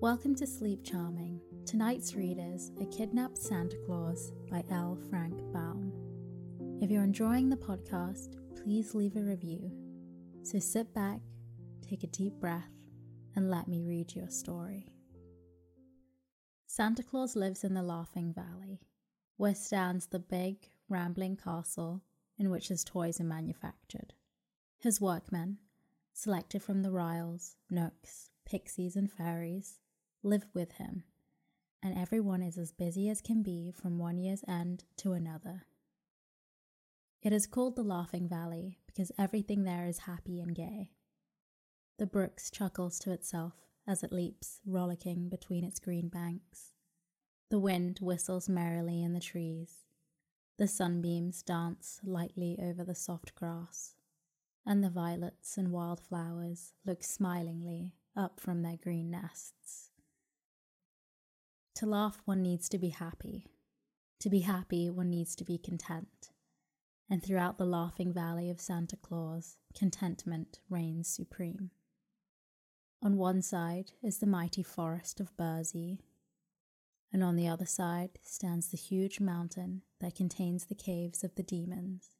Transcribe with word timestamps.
Welcome 0.00 0.34
to 0.36 0.46
Sleep 0.46 0.84
Charming. 0.84 1.40
Tonight's 1.64 2.14
read 2.14 2.38
is 2.38 2.72
A 2.80 2.84
Kidnapped 2.86 3.38
Santa 3.38 3.76
Claus 3.86 4.32
by 4.50 4.62
L. 4.70 4.98
Frank 5.08 5.40
Baum. 5.52 5.92
If 6.82 6.90
you're 6.90 7.04
enjoying 7.04 7.48
the 7.48 7.56
podcast, 7.56 8.36
please 8.62 8.94
leave 8.94 9.16
a 9.16 9.20
review. 9.20 9.70
So 10.42 10.58
sit 10.58 10.92
back, 10.92 11.20
take 11.80 12.02
a 12.02 12.08
deep 12.08 12.34
breath, 12.34 12.72
and 13.34 13.50
let 13.50 13.66
me 13.66 13.82
read 13.82 14.14
your 14.14 14.28
story. 14.28 14.92
Santa 16.66 17.02
Claus 17.02 17.34
lives 17.34 17.64
in 17.64 17.72
the 17.72 17.82
Laughing 17.82 18.34
Valley, 18.34 18.80
where 19.36 19.54
stands 19.54 20.06
the 20.06 20.18
big, 20.18 20.68
rambling 20.88 21.36
castle 21.36 22.02
in 22.36 22.50
which 22.50 22.68
his 22.68 22.84
toys 22.84 23.20
are 23.20 23.24
manufactured. 23.24 24.12
His 24.78 25.00
workmen, 25.00 25.58
selected 26.12 26.62
from 26.62 26.82
the 26.82 26.90
Ryls, 26.90 27.56
Knooks, 27.70 28.30
Pixies, 28.44 28.96
and 28.96 29.10
Fairies, 29.10 29.78
live 30.24 30.46
with 30.54 30.72
him, 30.72 31.04
and 31.82 31.96
everyone 31.96 32.42
is 32.42 32.56
as 32.58 32.72
busy 32.72 33.08
as 33.08 33.20
can 33.20 33.42
be 33.42 33.70
from 33.70 33.98
one 33.98 34.18
year's 34.18 34.42
end 34.48 34.84
to 34.96 35.12
another. 35.12 35.66
It 37.22 37.32
is 37.32 37.46
called 37.46 37.76
the 37.76 37.82
Laughing 37.82 38.28
Valley 38.28 38.78
because 38.86 39.12
everything 39.18 39.64
there 39.64 39.86
is 39.86 40.00
happy 40.00 40.40
and 40.40 40.54
gay. 40.54 40.90
The 41.98 42.06
brook 42.06 42.40
chuckles 42.50 42.98
to 43.00 43.12
itself 43.12 43.54
as 43.86 44.02
it 44.02 44.12
leaps, 44.12 44.60
rollicking 44.66 45.28
between 45.28 45.64
its 45.64 45.78
green 45.78 46.08
banks. 46.08 46.72
The 47.50 47.58
wind 47.58 47.98
whistles 48.00 48.48
merrily 48.48 49.02
in 49.02 49.12
the 49.12 49.20
trees. 49.20 49.84
The 50.58 50.66
sunbeams 50.66 51.42
dance 51.42 52.00
lightly 52.02 52.58
over 52.60 52.82
the 52.82 52.94
soft 52.94 53.34
grass 53.34 53.94
and 54.66 54.82
the 54.82 54.90
violets 54.90 55.58
and 55.58 55.70
wildflowers 55.70 56.72
look 56.86 57.02
smilingly 57.02 57.94
up 58.16 58.40
from 58.40 58.62
their 58.62 58.76
green 58.76 59.10
nests. 59.10 59.90
To 61.76 61.86
laugh, 61.86 62.20
one 62.24 62.42
needs 62.42 62.68
to 62.70 62.78
be 62.78 62.90
happy. 62.90 63.46
To 64.20 64.30
be 64.30 64.40
happy, 64.40 64.88
one 64.90 65.10
needs 65.10 65.34
to 65.36 65.44
be 65.44 65.58
content. 65.58 66.30
And 67.10 67.22
throughout 67.22 67.58
the 67.58 67.66
laughing 67.66 68.12
valley 68.12 68.50
of 68.50 68.60
Santa 68.60 68.96
Claus, 68.96 69.56
contentment 69.76 70.60
reigns 70.70 71.08
supreme. 71.08 71.70
On 73.02 73.16
one 73.18 73.42
side 73.42 73.92
is 74.02 74.18
the 74.18 74.26
mighty 74.26 74.62
forest 74.62 75.20
of 75.20 75.36
Burzee, 75.36 75.98
and 77.12 77.22
on 77.22 77.36
the 77.36 77.48
other 77.48 77.66
side 77.66 78.18
stands 78.22 78.68
the 78.68 78.76
huge 78.76 79.20
mountain 79.20 79.82
that 80.00 80.14
contains 80.14 80.66
the 80.66 80.74
caves 80.74 81.22
of 81.22 81.34
the 81.34 81.42
demons 81.42 82.14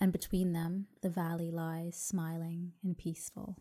and 0.00 0.12
between 0.12 0.52
them 0.52 0.86
the 1.02 1.10
valley 1.10 1.50
lies 1.50 1.96
smiling 1.96 2.72
and 2.84 2.98
peaceful. 2.98 3.56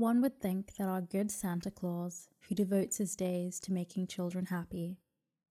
One 0.00 0.22
would 0.22 0.40
think 0.40 0.76
that 0.76 0.88
our 0.88 1.02
good 1.02 1.30
Santa 1.30 1.70
Claus, 1.70 2.30
who 2.48 2.54
devotes 2.54 2.96
his 2.96 3.14
days 3.14 3.60
to 3.60 3.72
making 3.74 4.06
children 4.06 4.46
happy, 4.46 4.98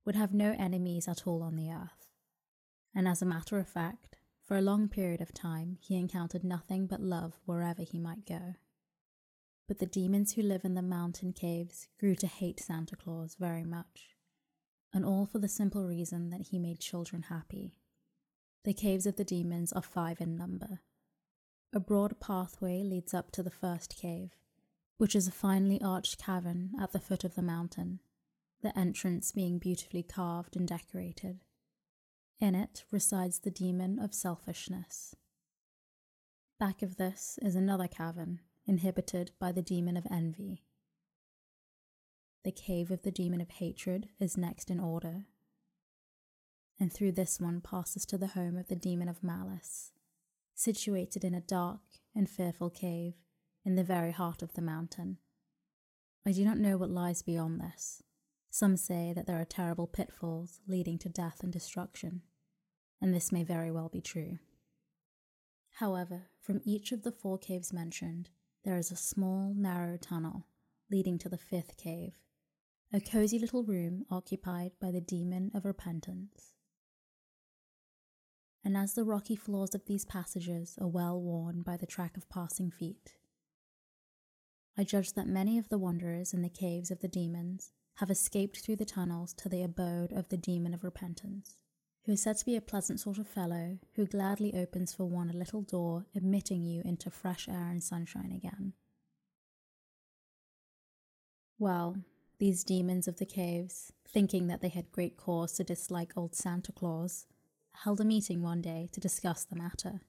would 0.05 0.15
have 0.15 0.33
no 0.33 0.55
enemies 0.57 1.07
at 1.07 1.27
all 1.27 1.43
on 1.43 1.55
the 1.55 1.69
earth. 1.69 2.07
And 2.95 3.07
as 3.07 3.21
a 3.21 3.27
matter 3.27 3.59
of 3.59 3.69
fact, 3.69 4.17
for 4.43 4.57
a 4.57 4.61
long 4.63 4.87
period 4.89 5.21
of 5.21 5.35
time 5.35 5.77
he 5.79 5.97
encountered 5.97 6.43
nothing 6.43 6.87
but 6.87 6.99
love 6.99 7.37
wherever 7.45 7.83
he 7.83 7.99
might 7.99 8.25
go. 8.25 8.55
But 9.67 9.77
the 9.77 9.85
demons 9.85 10.33
who 10.33 10.41
live 10.41 10.65
in 10.65 10.73
the 10.73 10.81
mountain 10.81 11.31
caves 11.31 11.87
grew 11.99 12.15
to 12.15 12.25
hate 12.25 12.59
Santa 12.59 12.95
Claus 12.95 13.35
very 13.39 13.65
much, 13.65 14.15
and 14.91 15.05
all 15.05 15.27
for 15.27 15.37
the 15.37 15.47
simple 15.47 15.85
reason 15.85 16.31
that 16.31 16.47
he 16.47 16.57
made 16.57 16.79
children 16.79 17.21
happy 17.29 17.75
the 18.63 18.73
caves 18.73 19.05
of 19.05 19.15
the 19.15 19.23
demons 19.23 19.71
are 19.71 19.83
five 19.83 20.19
in 20.19 20.35
number. 20.35 20.81
A 21.71 21.79
broad 21.79 22.19
pathway 22.19 22.81
leads 22.81 23.13
up 23.13 23.29
to 23.31 23.43
the 23.43 23.51
first 23.51 23.95
cave, 23.95 24.31
which 24.97 25.15
is 25.15 25.27
a 25.27 25.31
finely 25.31 25.79
arched 25.81 26.17
cavern 26.17 26.71
at 26.79 26.93
the 26.93 26.99
foot 26.99 27.23
of 27.23 27.35
the 27.35 27.43
mountain, 27.43 27.99
the 28.61 28.77
entrance 28.77 29.31
being 29.31 29.59
beautifully 29.59 30.01
carved 30.01 30.55
and 30.55 30.67
decorated. 30.67 31.41
In 32.39 32.55
it 32.55 32.85
resides 32.89 33.39
the 33.39 33.51
demon 33.51 33.99
of 33.99 34.15
selfishness. 34.15 35.15
Back 36.59 36.81
of 36.81 36.97
this 36.97 37.37
is 37.41 37.55
another 37.55 37.87
cavern, 37.87 38.39
inhabited 38.65 39.31
by 39.39 39.51
the 39.51 39.61
demon 39.61 39.95
of 39.95 40.07
envy. 40.09 40.63
The 42.43 42.51
cave 42.51 42.89
of 42.89 43.03
the 43.03 43.11
demon 43.11 43.41
of 43.41 43.49
hatred 43.51 44.09
is 44.19 44.37
next 44.37 44.71
in 44.71 44.79
order, 44.79 45.25
and 46.79 46.91
through 46.91 47.11
this 47.11 47.39
one 47.39 47.61
passes 47.61 48.07
to 48.07 48.17
the 48.17 48.27
home 48.27 48.57
of 48.57 48.69
the 48.69 48.75
demon 48.75 49.07
of 49.07 49.23
malice, 49.23 49.91
situated 50.59 51.23
in 51.23 51.33
a 51.33 51.39
dark 51.39 51.79
and 52.13 52.29
fearful 52.29 52.69
cave 52.69 53.13
in 53.63 53.75
the 53.75 53.83
very 53.83 54.11
heart 54.11 54.41
of 54.41 54.53
the 54.53 54.61
mountain. 54.61 55.17
I 56.25 56.33
do 56.33 56.43
not 56.43 56.57
know 56.57 56.77
what 56.77 56.89
lies 56.89 57.21
beyond 57.21 57.61
this. 57.61 58.03
Some 58.49 58.75
say 58.75 59.13
that 59.15 59.25
there 59.25 59.39
are 59.39 59.45
terrible 59.45 59.87
pitfalls 59.87 60.59
leading 60.67 60.97
to 60.99 61.07
death 61.07 61.37
and 61.43 61.53
destruction, 61.53 62.23
and 63.01 63.13
this 63.13 63.31
may 63.31 63.43
very 63.43 63.71
well 63.71 63.87
be 63.87 64.01
true. 64.01 64.39
However, 65.75 66.23
from 66.41 66.59
each 66.65 66.91
of 66.91 67.03
the 67.03 67.11
four 67.13 67.37
caves 67.37 67.71
mentioned, 67.71 68.29
there 68.65 68.77
is 68.77 68.91
a 68.91 68.97
small, 68.97 69.53
narrow 69.55 69.95
tunnel 69.95 70.47
leading 70.91 71.17
to 71.19 71.29
the 71.29 71.37
fifth 71.37 71.77
cave, 71.77 72.17
a 72.91 72.99
cozy 72.99 73.39
little 73.39 73.63
room 73.63 74.05
occupied 74.11 74.71
by 74.81 74.91
the 74.91 74.99
demon 74.99 75.51
of 75.53 75.63
repentance 75.63 76.55
and 78.63 78.75
as 78.75 78.93
the 78.93 79.03
rocky 79.03 79.35
floors 79.35 79.73
of 79.73 79.85
these 79.85 80.05
passages 80.05 80.77
are 80.79 80.87
well 80.87 81.19
worn 81.19 81.61
by 81.61 81.77
the 81.77 81.85
track 81.85 82.17
of 82.17 82.29
passing 82.29 82.71
feet, 82.71 83.15
I 84.77 84.83
judge 84.83 85.13
that 85.13 85.27
many 85.27 85.57
of 85.57 85.69
the 85.69 85.77
wanderers 85.77 86.33
in 86.33 86.41
the 86.41 86.49
caves 86.49 86.89
of 86.89 87.01
the 87.01 87.07
demons 87.07 87.71
have 87.95 88.09
escaped 88.09 88.59
through 88.59 88.77
the 88.77 88.85
tunnels 88.85 89.33
to 89.33 89.49
the 89.49 89.61
abode 89.61 90.13
of 90.13 90.29
the 90.29 90.37
demon 90.37 90.73
of 90.73 90.85
repentance, 90.85 91.57
who 92.05 92.13
is 92.13 92.21
said 92.21 92.37
to 92.37 92.45
be 92.45 92.55
a 92.55 92.61
pleasant 92.61 92.99
sort 92.99 93.17
of 93.17 93.27
fellow 93.27 93.77
who 93.95 94.05
gladly 94.05 94.53
opens 94.53 94.93
for 94.93 95.03
one 95.03 95.29
a 95.29 95.37
little 95.37 95.61
door 95.61 96.05
admitting 96.15 96.63
you 96.63 96.81
into 96.85 97.09
fresh 97.09 97.49
air 97.49 97.67
and 97.69 97.83
sunshine 97.83 98.31
again. 98.31 98.71
Well, 101.57 101.97
these 102.39 102.63
demons 102.63 103.05
of 103.09 103.17
the 103.17 103.25
caves, 103.25 103.91
thinking 104.07 104.47
that 104.47 104.61
they 104.61 104.69
had 104.69 104.93
great 104.93 105.17
cause 105.17 105.51
to 105.53 105.65
dislike 105.65 106.13
old 106.15 106.35
Santa 106.35 106.71
Claus, 106.71 107.25
held 107.83 108.01
a 108.01 108.05
meeting 108.05 108.41
one 108.41 108.61
day 108.61 108.89
to 108.91 108.99
discuss 108.99 109.45
the 109.45 109.55
matter. 109.55 110.01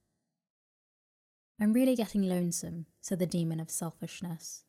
I'm 1.60 1.72
really 1.72 1.94
getting 1.94 2.22
lonesome, 2.22 2.86
said 3.00 3.18
the 3.18 3.26
demon 3.26 3.60
of 3.60 3.70
selfishness. 3.70 4.64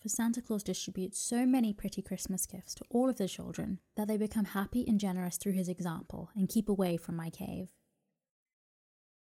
For 0.00 0.08
Santa 0.08 0.40
Claus 0.40 0.62
distributes 0.62 1.18
so 1.18 1.44
many 1.44 1.74
pretty 1.74 2.00
Christmas 2.00 2.46
gifts 2.46 2.74
to 2.76 2.84
all 2.88 3.10
of 3.10 3.18
the 3.18 3.28
children 3.28 3.80
that 3.96 4.08
they 4.08 4.16
become 4.16 4.46
happy 4.46 4.82
and 4.88 4.98
generous 4.98 5.36
through 5.36 5.52
his 5.52 5.68
example 5.68 6.30
and 6.34 6.48
keep 6.48 6.70
away 6.70 6.96
from 6.96 7.16
my 7.16 7.28
cave. 7.28 7.68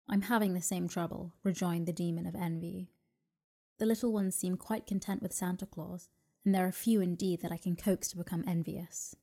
I'm 0.07 0.21
having 0.23 0.53
the 0.53 0.61
same 0.61 0.87
trouble, 0.87 1.33
rejoined 1.43 1.87
the 1.87 1.93
demon 1.93 2.27
of 2.27 2.35
envy. 2.35 2.91
The 3.79 3.87
little 3.87 4.13
ones 4.13 4.35
seem 4.35 4.55
quite 4.55 4.85
content 4.85 5.23
with 5.23 5.33
Santa 5.33 5.65
Claus, 5.65 6.09
and 6.45 6.53
there 6.53 6.67
are 6.67 6.71
few 6.71 7.01
indeed 7.01 7.41
that 7.41 7.51
I 7.51 7.57
can 7.57 7.75
coax 7.75 8.09
to 8.09 8.17
become 8.17 8.43
envious. 8.47 9.15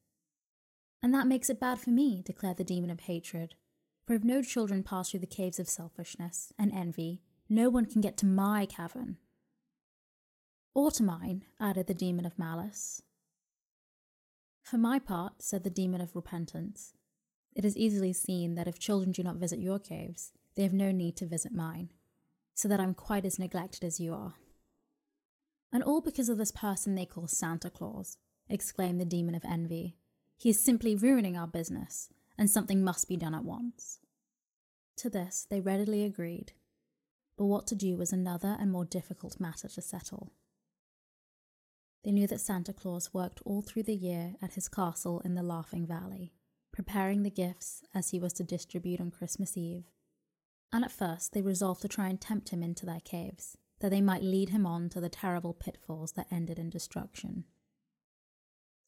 And 1.05 1.13
that 1.13 1.27
makes 1.27 1.51
it 1.51 1.61
bad 1.61 1.79
for 1.81 1.91
me, 1.91 2.23
declared 2.25 2.57
the 2.57 2.65
demon 2.65 2.89
of 2.89 3.01
hatred. 3.01 3.57
For 4.07 4.15
if 4.15 4.25
no 4.25 4.41
children 4.41 4.83
pass 4.83 5.11
through 5.11 5.21
the 5.21 5.27
caves 5.27 5.59
of 5.59 5.69
selfishness 5.69 6.51
and 6.59 6.73
envy, 6.73 7.21
no 7.47 7.69
one 7.69 7.85
can 7.85 8.01
get 8.01 8.17
to 8.17 8.27
my 8.27 8.65
cavern. 8.65 9.19
Or 10.75 10.91
to 10.93 11.03
mine, 11.03 11.45
added 11.61 11.89
the 11.89 11.93
demon 11.93 12.25
of 12.25 12.39
malice. 12.39 13.03
For 14.63 14.79
my 14.79 14.99
part, 14.99 15.43
said 15.43 15.63
the 15.63 15.69
demon 15.69 16.01
of 16.01 16.17
repentance, 16.17 16.95
it 17.55 17.67
is 17.67 17.77
easily 17.77 18.15
seen 18.15 18.55
that 18.55 18.67
if 18.67 18.79
children 18.79 19.13
do 19.13 19.23
not 19.23 19.37
visit 19.37 19.59
your 19.59 19.79
caves, 19.79 20.33
they 20.57 20.63
have 20.63 20.73
no 20.73 20.91
need 20.91 21.19
to 21.19 21.27
visit 21.27 21.53
mine, 21.53 21.91
so 22.55 22.67
that 22.67 22.81
I'm 22.81 22.95
quite 22.95 23.27
as 23.27 23.39
neglected 23.39 23.85
as 23.85 24.01
you 24.01 24.15
are. 24.15 24.37
And 25.71 25.83
all 25.83 26.01
because 26.01 26.31
of 26.31 26.39
this 26.39 26.51
person 26.51 26.95
they 26.95 27.05
call 27.05 27.27
Santa 27.27 27.69
Claus, 27.69 28.17
exclaimed 28.49 29.03
the 29.03 29.05
demon 29.05 29.35
of 29.35 29.45
envy. 29.45 29.99
He 30.37 30.51
is 30.51 30.63
simply 30.63 30.95
ruining 30.95 31.37
our 31.37 31.47
business, 31.47 32.09
and 32.37 32.51
something 32.51 32.83
must 32.83 33.09
be 33.09 33.17
done 33.17 33.35
at 33.35 33.45
once. 33.45 34.01
To 34.99 35.11
this 35.11 35.47
they 35.49 35.61
readily 35.61 36.05
agreed, 36.05 36.53
but 37.37 37.47
what 37.47 37.67
to 37.69 37.75
do 37.75 37.97
was 37.97 38.13
another 38.13 38.57
and 38.61 38.71
more 38.71 38.85
difficult 38.85 39.41
matter 39.41 39.69
to 39.69 39.83
settle. 39.83 40.33
They 42.05 42.13
knew 42.13 42.27
that 42.27 42.41
Santa 42.41 42.73
Claus 42.73 43.15
worked 43.15 43.41
all 43.45 43.63
through 43.63 43.85
the 43.85 43.95
year 43.95 44.35
at 44.43 44.55
his 44.55 44.69
castle 44.69 45.21
in 45.25 45.35
the 45.35 45.43
Laughing 45.43 45.87
Valley, 45.87 46.35
preparing 46.73 47.23
the 47.23 47.31
gifts 47.31 47.83
as 47.95 48.11
he 48.11 48.19
was 48.19 48.33
to 48.35 48.45
distribute 48.45 49.01
on 49.01 49.11
Christmas 49.11 49.57
Eve. 49.57 49.85
And 50.73 50.85
at 50.85 50.93
first 50.93 51.33
they 51.33 51.41
resolved 51.41 51.83
to 51.83 51.89
try 51.89 52.09
and 52.09 52.21
tempt 52.21 52.51
him 52.51 52.63
into 52.63 52.85
their 52.85 53.01
caves, 53.01 53.57
that 53.81 53.91
they 53.91 54.01
might 54.01 54.23
lead 54.23 54.51
him 54.51 54.67
on 54.67 54.89
to 54.91 55.01
the 55.01 55.09
terrible 55.09 55.55
pitfalls 55.55 56.13
that 56.13 56.27
ended 56.31 56.59
in 56.59 56.69
destruction. 56.69 57.45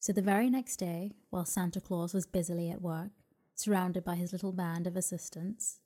So 0.07 0.13
the 0.13 0.21
very 0.21 0.49
next 0.49 0.77
day, 0.77 1.11
while 1.31 1.43
Santa 1.43 1.81
Claus 1.81 2.13
was 2.13 2.25
busily 2.25 2.69
at 2.69 2.81
work, 2.81 3.11
surrounded 3.55 4.05
by 4.05 4.15
his 4.15 4.31
little 4.31 4.53
band 4.53 4.87
of 4.87 4.95
assistants, 4.95 5.81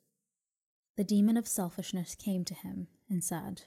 the 0.96 1.04
demon 1.04 1.38
of 1.38 1.48
selfishness 1.48 2.14
came 2.14 2.46
to 2.46 2.54
him 2.54 2.88
and 3.10 3.24
said, 3.24 3.64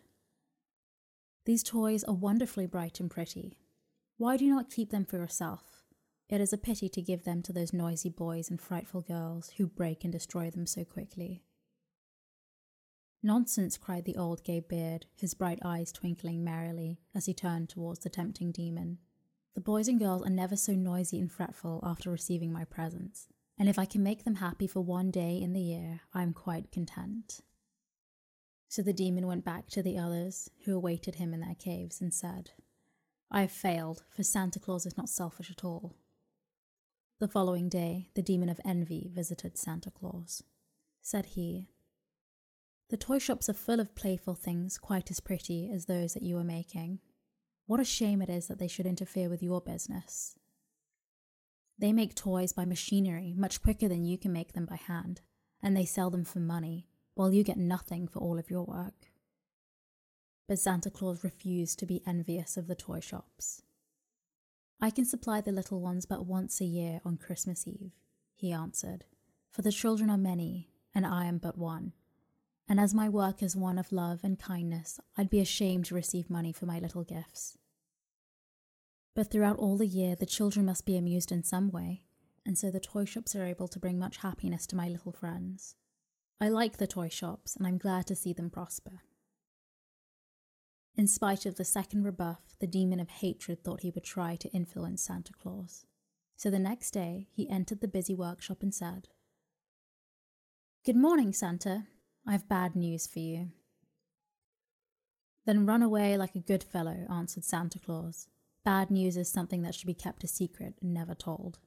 These 1.44 1.64
toys 1.64 2.04
are 2.04 2.14
wonderfully 2.14 2.66
bright 2.66 3.00
and 3.00 3.10
pretty. 3.10 3.58
Why 4.16 4.36
do 4.36 4.44
you 4.44 4.54
not 4.54 4.70
keep 4.70 4.90
them 4.90 5.04
for 5.04 5.16
yourself? 5.16 5.82
It 6.28 6.40
is 6.40 6.52
a 6.52 6.56
pity 6.56 6.88
to 6.88 7.02
give 7.02 7.24
them 7.24 7.42
to 7.42 7.52
those 7.52 7.72
noisy 7.72 8.08
boys 8.08 8.48
and 8.48 8.60
frightful 8.60 9.00
girls 9.00 9.54
who 9.56 9.66
break 9.66 10.04
and 10.04 10.12
destroy 10.12 10.50
them 10.50 10.66
so 10.66 10.84
quickly. 10.84 11.42
Nonsense, 13.24 13.76
cried 13.76 14.04
the 14.04 14.16
old 14.16 14.44
gay 14.44 14.60
beard, 14.60 15.06
his 15.16 15.34
bright 15.34 15.58
eyes 15.64 15.90
twinkling 15.90 16.44
merrily 16.44 17.00
as 17.12 17.26
he 17.26 17.34
turned 17.34 17.68
towards 17.68 18.04
the 18.04 18.08
tempting 18.08 18.52
demon. 18.52 18.98
The 19.54 19.60
boys 19.60 19.86
and 19.86 20.00
girls 20.00 20.22
are 20.26 20.30
never 20.30 20.56
so 20.56 20.72
noisy 20.72 21.20
and 21.20 21.30
fretful 21.30 21.80
after 21.84 22.10
receiving 22.10 22.52
my 22.52 22.64
presents, 22.64 23.28
and 23.56 23.68
if 23.68 23.78
I 23.78 23.84
can 23.84 24.02
make 24.02 24.24
them 24.24 24.36
happy 24.36 24.66
for 24.66 24.80
one 24.80 25.10
day 25.12 25.40
in 25.40 25.52
the 25.52 25.60
year, 25.60 26.00
I 26.12 26.22
am 26.22 26.32
quite 26.32 26.72
content. 26.72 27.40
So 28.68 28.82
the 28.82 28.92
demon 28.92 29.28
went 29.28 29.44
back 29.44 29.68
to 29.68 29.82
the 29.82 29.96
others, 29.96 30.50
who 30.64 30.74
awaited 30.74 31.16
him 31.16 31.32
in 31.32 31.40
their 31.40 31.54
caves, 31.54 32.00
and 32.00 32.12
said, 32.12 32.50
I 33.30 33.42
have 33.42 33.52
failed, 33.52 34.02
for 34.10 34.24
Santa 34.24 34.58
Claus 34.58 34.86
is 34.86 34.96
not 34.96 35.08
selfish 35.08 35.50
at 35.50 35.64
all. 35.64 35.94
The 37.20 37.28
following 37.28 37.68
day, 37.68 38.08
the 38.14 38.22
demon 38.22 38.48
of 38.48 38.60
envy 38.64 39.08
visited 39.14 39.56
Santa 39.56 39.92
Claus. 39.92 40.42
Said 41.00 41.26
he, 41.26 41.68
The 42.90 42.96
toy 42.96 43.20
shops 43.20 43.48
are 43.48 43.54
full 43.54 43.78
of 43.78 43.94
playful 43.94 44.34
things 44.34 44.78
quite 44.78 45.12
as 45.12 45.20
pretty 45.20 45.70
as 45.72 45.86
those 45.86 46.14
that 46.14 46.24
you 46.24 46.36
are 46.38 46.44
making. 46.44 46.98
What 47.66 47.80
a 47.80 47.84
shame 47.84 48.20
it 48.20 48.28
is 48.28 48.46
that 48.48 48.58
they 48.58 48.68
should 48.68 48.86
interfere 48.86 49.28
with 49.28 49.42
your 49.42 49.60
business. 49.60 50.36
They 51.78 51.92
make 51.92 52.14
toys 52.14 52.52
by 52.52 52.64
machinery 52.64 53.34
much 53.36 53.62
quicker 53.62 53.88
than 53.88 54.04
you 54.04 54.18
can 54.18 54.32
make 54.32 54.52
them 54.52 54.66
by 54.66 54.76
hand, 54.76 55.22
and 55.62 55.76
they 55.76 55.84
sell 55.84 56.10
them 56.10 56.24
for 56.24 56.40
money, 56.40 56.86
while 57.14 57.32
you 57.32 57.42
get 57.42 57.56
nothing 57.56 58.06
for 58.06 58.18
all 58.18 58.38
of 58.38 58.50
your 58.50 58.64
work. 58.64 59.10
But 60.46 60.58
Santa 60.58 60.90
Claus 60.90 61.24
refused 61.24 61.78
to 61.78 61.86
be 61.86 62.02
envious 62.06 62.56
of 62.56 62.66
the 62.66 62.74
toy 62.74 63.00
shops. 63.00 63.62
I 64.80 64.90
can 64.90 65.06
supply 65.06 65.40
the 65.40 65.52
little 65.52 65.80
ones 65.80 66.04
but 66.04 66.26
once 66.26 66.60
a 66.60 66.66
year 66.66 67.00
on 67.04 67.16
Christmas 67.16 67.66
Eve, 67.66 67.92
he 68.34 68.52
answered, 68.52 69.04
for 69.50 69.62
the 69.62 69.72
children 69.72 70.10
are 70.10 70.18
many, 70.18 70.68
and 70.94 71.06
I 71.06 71.24
am 71.26 71.38
but 71.38 71.56
one. 71.56 71.92
And 72.68 72.80
as 72.80 72.94
my 72.94 73.08
work 73.08 73.42
is 73.42 73.54
one 73.54 73.78
of 73.78 73.92
love 73.92 74.20
and 74.22 74.38
kindness, 74.38 74.98
I'd 75.16 75.30
be 75.30 75.40
ashamed 75.40 75.86
to 75.86 75.94
receive 75.94 76.30
money 76.30 76.52
for 76.52 76.66
my 76.66 76.78
little 76.78 77.04
gifts. 77.04 77.58
But 79.14 79.30
throughout 79.30 79.58
all 79.58 79.76
the 79.76 79.86
year, 79.86 80.16
the 80.16 80.26
children 80.26 80.66
must 80.66 80.86
be 80.86 80.96
amused 80.96 81.30
in 81.30 81.44
some 81.44 81.70
way, 81.70 82.04
and 82.44 82.58
so 82.58 82.70
the 82.70 82.80
toy 82.80 83.04
shops 83.04 83.36
are 83.36 83.44
able 83.44 83.68
to 83.68 83.78
bring 83.78 83.98
much 83.98 84.18
happiness 84.18 84.66
to 84.68 84.76
my 84.76 84.88
little 84.88 85.12
friends. 85.12 85.76
I 86.40 86.48
like 86.48 86.78
the 86.78 86.86
toy 86.86 87.08
shops, 87.08 87.54
and 87.54 87.66
I'm 87.66 87.78
glad 87.78 88.06
to 88.08 88.16
see 88.16 88.32
them 88.32 88.50
prosper. 88.50 89.02
In 90.96 91.06
spite 91.06 91.44
of 91.46 91.56
the 91.56 91.64
second 91.64 92.04
rebuff, 92.04 92.56
the 92.60 92.66
demon 92.66 93.00
of 93.00 93.08
hatred 93.08 93.62
thought 93.62 93.82
he 93.82 93.90
would 93.90 94.04
try 94.04 94.36
to 94.36 94.48
influence 94.50 95.02
Santa 95.02 95.32
Claus. 95.32 95.86
So 96.36 96.50
the 96.50 96.58
next 96.58 96.92
day, 96.92 97.28
he 97.32 97.48
entered 97.48 97.80
the 97.80 97.88
busy 97.88 98.14
workshop 98.14 98.62
and 98.62 98.74
said, 98.74 99.08
Good 100.84 100.96
morning, 100.96 101.32
Santa. 101.32 101.86
I 102.26 102.32
have 102.32 102.48
bad 102.48 102.74
news 102.74 103.06
for 103.06 103.18
you. 103.18 103.50
Then 105.46 105.66
run 105.66 105.82
away 105.82 106.16
like 106.16 106.34
a 106.34 106.40
good 106.40 106.64
fellow, 106.64 107.06
answered 107.10 107.44
Santa 107.44 107.78
Claus. 107.78 108.28
Bad 108.64 108.90
news 108.90 109.16
is 109.18 109.30
something 109.30 109.62
that 109.62 109.74
should 109.74 109.86
be 109.86 109.94
kept 109.94 110.24
a 110.24 110.26
secret 110.26 110.74
and 110.80 110.94
never 110.94 111.14
told. 111.14 111.58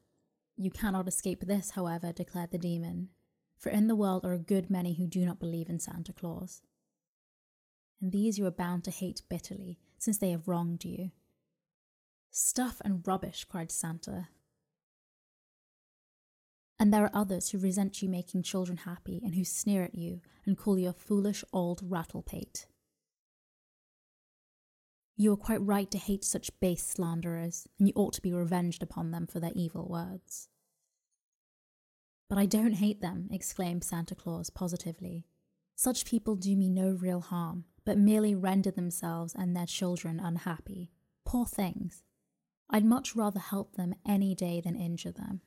You 0.55 0.71
cannot 0.71 1.07
escape 1.07 1.41
this, 1.41 1.71
however, 1.71 2.11
declared 2.11 2.49
the 2.49 2.57
demon, 2.57 3.09
for 3.55 3.69
in 3.69 3.87
the 3.87 3.95
world 3.95 4.25
are 4.25 4.33
a 4.33 4.39
good 4.39 4.71
many 4.71 4.95
who 4.95 5.05
do 5.05 5.23
not 5.23 5.39
believe 5.39 5.69
in 5.69 5.79
Santa 5.79 6.11
Claus. 6.11 6.63
And 8.01 8.11
these 8.11 8.39
you 8.39 8.45
are 8.47 8.51
bound 8.51 8.83
to 8.85 8.91
hate 8.91 9.21
bitterly, 9.29 9.77
since 9.99 10.17
they 10.17 10.31
have 10.31 10.47
wronged 10.47 10.83
you. 10.83 11.11
Stuff 12.31 12.81
and 12.83 13.05
rubbish, 13.05 13.45
cried 13.45 13.71
Santa. 13.71 14.29
And 16.79 16.93
there 16.93 17.03
are 17.03 17.11
others 17.13 17.49
who 17.49 17.57
resent 17.57 18.01
you 18.01 18.09
making 18.09 18.43
children 18.43 18.77
happy 18.77 19.21
and 19.23 19.33
who 19.33 19.43
sneer 19.43 19.83
at 19.83 19.95
you 19.95 20.21
and 20.45 20.57
call 20.57 20.77
you 20.77 20.89
a 20.89 20.93
foolish 20.93 21.43
old 21.51 21.81
rattlepate. 21.83 22.67
You 25.19 25.33
are 25.33 25.37
quite 25.37 25.65
right 25.65 25.89
to 25.89 25.97
hate 25.97 26.23
such 26.23 26.51
base 26.59 26.85
slanderers, 26.85 27.67
and 27.79 27.87
you 27.87 27.93
ought 27.95 28.13
to 28.13 28.21
be 28.21 28.31
revenged 28.31 28.83
upon 28.83 29.09
them 29.09 29.25
for 29.25 29.39
their 29.39 29.53
evil 29.55 29.87
words. 29.89 30.47
But 32.29 32.37
I 32.37 32.45
don't 32.45 32.73
hate 32.73 33.01
them, 33.01 33.27
exclaimed 33.31 33.83
Santa 33.83 34.13
Claus 34.13 34.51
positively. 34.51 35.25
Such 35.75 36.05
people 36.05 36.35
do 36.35 36.55
me 36.55 36.69
no 36.69 36.89
real 36.91 37.21
harm, 37.21 37.65
but 37.83 37.97
merely 37.97 38.35
render 38.35 38.69
themselves 38.69 39.33
and 39.33 39.55
their 39.55 39.65
children 39.65 40.19
unhappy. 40.19 40.91
Poor 41.25 41.47
things. 41.47 42.03
I'd 42.69 42.85
much 42.85 43.15
rather 43.15 43.39
help 43.39 43.75
them 43.75 43.95
any 44.05 44.35
day 44.35 44.61
than 44.61 44.75
injure 44.75 45.11
them. 45.11 45.41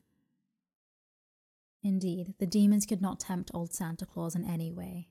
Indeed, 1.83 2.35
the 2.39 2.47
demons 2.47 2.87
could 2.87 3.01
not 3.01 3.21
tempt 3.21 3.51
old 3.55 3.73
Santa 3.73 4.07
Claus 4.07 4.35
in 4.35 4.45
any 4.45 4.71
way. 4.71 5.09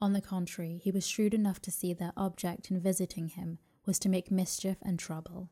On 0.00 0.12
the 0.12 0.20
contrary, 0.20 0.80
he 0.82 0.90
was 0.90 1.06
shrewd 1.06 1.34
enough 1.34 1.60
to 1.62 1.70
see 1.70 1.92
their 1.92 2.12
object 2.16 2.70
in 2.70 2.80
visiting 2.80 3.28
him 3.28 3.58
was 3.86 3.98
to 3.98 4.08
make 4.08 4.30
mischief 4.30 4.76
and 4.82 4.98
trouble 4.98 5.50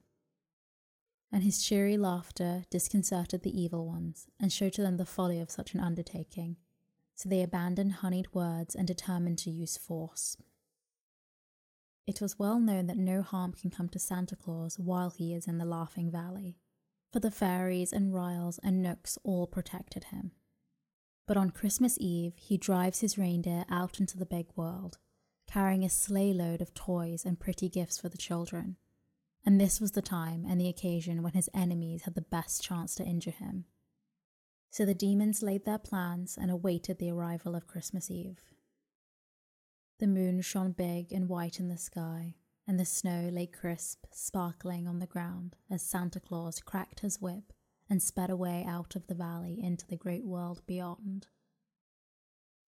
and 1.31 1.43
his 1.43 1.63
cheery 1.63 1.97
laughter 1.97 2.65
disconcerted 2.71 3.43
the 3.43 3.61
evil 3.61 3.87
ones 3.87 4.27
and 4.41 4.53
showed 4.53 4.73
to 4.75 4.83
them 4.83 4.97
the 4.97 5.05
folly 5.05 5.41
of 5.41 5.51
such 5.51 5.75
an 5.75 5.81
undertaking. 5.81 6.57
So 7.15 7.29
they 7.29 7.43
abandoned 7.43 7.95
honeyed 7.95 8.33
words 8.33 8.75
and 8.75 8.87
determined 8.87 9.39
to 9.39 9.51
use 9.51 9.77
force. 9.77 10.37
It 12.07 12.21
was 12.23 12.39
well 12.39 12.59
known 12.59 12.87
that 12.87 12.97
no 12.97 13.21
harm 13.23 13.53
can 13.53 13.71
come 13.71 13.89
to 13.91 13.99
Santa 13.99 14.37
Claus 14.37 14.79
while 14.79 15.11
he 15.11 15.35
is 15.35 15.47
in 15.47 15.59
the 15.59 15.67
Laughing 15.67 16.11
Valley, 16.11 16.57
for 17.13 17.21
the 17.21 17.31
fairies 17.31 17.93
and 17.93 18.15
ryls 18.15 18.59
and 18.63 18.83
knooks 18.83 19.19
all 19.25 19.47
protected 19.47 20.05
him. 20.05 20.31
But 21.29 21.37
on 21.37 21.51
Christmas 21.51 21.97
Eve, 22.01 22.33
he 22.37 22.57
drives 22.57 23.01
his 23.01 23.17
reindeer 23.17 23.65
out 23.71 24.01
into 24.01 24.19
the 24.19 24.27
big 24.27 24.47
world, 24.57 24.99
carrying 25.47 25.85
a 25.85 25.89
sleigh 25.89 26.33
load 26.33 26.61
of 26.61 26.75
toys 26.75 27.25
and 27.25 27.39
pretty 27.39 27.69
gifts 27.69 27.99
for 27.99 28.09
the 28.09 28.19
children 28.19 28.77
and 29.49 29.59
this 29.59 29.81
was 29.81 29.93
the 29.93 30.03
time 30.03 30.45
and 30.47 30.61
the 30.61 30.69
occasion 30.69 31.23
when 31.23 31.33
his 31.33 31.49
enemies 31.55 32.03
had 32.03 32.15
the 32.15 32.21
best 32.21 32.63
chance 32.63 32.95
to 32.95 33.03
injure 33.03 33.31
him. 33.31 33.65
So 34.71 34.85
the 34.85 34.93
demons 34.93 35.43
laid 35.43 35.65
their 35.65 35.79
plans 35.79 36.37
and 36.39 36.51
awaited 36.51 36.99
the 36.99 37.11
arrival 37.11 37.57
of 37.57 37.67
Christmas 37.67 38.11
Eve. 38.11 38.43
The 40.01 40.07
moon 40.07 40.43
shone 40.43 40.73
big 40.73 41.13
and 41.13 41.31
white 41.31 41.59
in 41.59 41.69
the 41.69 41.79
sky, 41.79 42.35
and 42.67 42.79
the 42.79 42.85
snow 42.85 43.31
lay 43.33 43.47
crisp, 43.47 44.05
sparkling 44.13 44.87
on 44.87 44.99
the 44.99 45.07
ground 45.07 45.57
as 45.71 45.81
Santa 45.81 46.21
Claus 46.21 46.61
cracked 46.61 47.01
his 47.01 47.19
whip 47.19 47.55
and 47.91 48.03
sped 48.03 48.31
away 48.31 48.65
out 48.69 48.97
of 48.97 49.07
the 49.07 49.15
valley 49.15 49.59
into 49.63 49.87
the 49.87 49.97
great 49.97 50.25
world 50.25 50.63
beyond. 50.67 51.29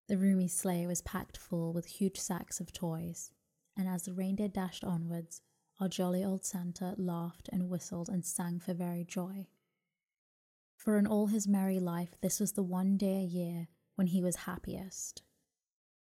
The 0.09 0.19
roomy 0.19 0.49
sleigh 0.49 0.87
was 0.87 1.03
packed 1.03 1.37
full 1.37 1.73
with 1.73 1.87
huge 1.87 2.19
sacks 2.19 2.59
of 2.59 2.73
toys, 2.73 3.31
and 3.77 3.89
as 3.89 4.05
the 4.05 4.13
reindeer 4.13 4.49
dashed 4.49 4.85
onwards, 4.85 5.43
our 5.79 5.89
jolly 5.89 6.25
old 6.25 6.45
Santa 6.45 6.95
laughed 6.99 7.49
and 7.53 7.69
whistled 7.69 8.09
and 8.09 8.25
sang 8.25 8.61
for 8.61 8.75
very 8.75 9.05
joy. 9.05 9.47
For 10.77 10.99
in 10.99 11.07
all 11.07 11.27
his 11.27 11.47
merry 11.47 11.79
life, 11.79 12.17
this 12.21 12.41
was 12.41 12.53
the 12.53 12.63
one 12.63 12.97
day 12.97 13.17
a 13.17 13.25
year 13.25 13.69
when 13.95 14.09
he 14.09 14.23
was 14.23 14.37
happiest. 14.37 15.23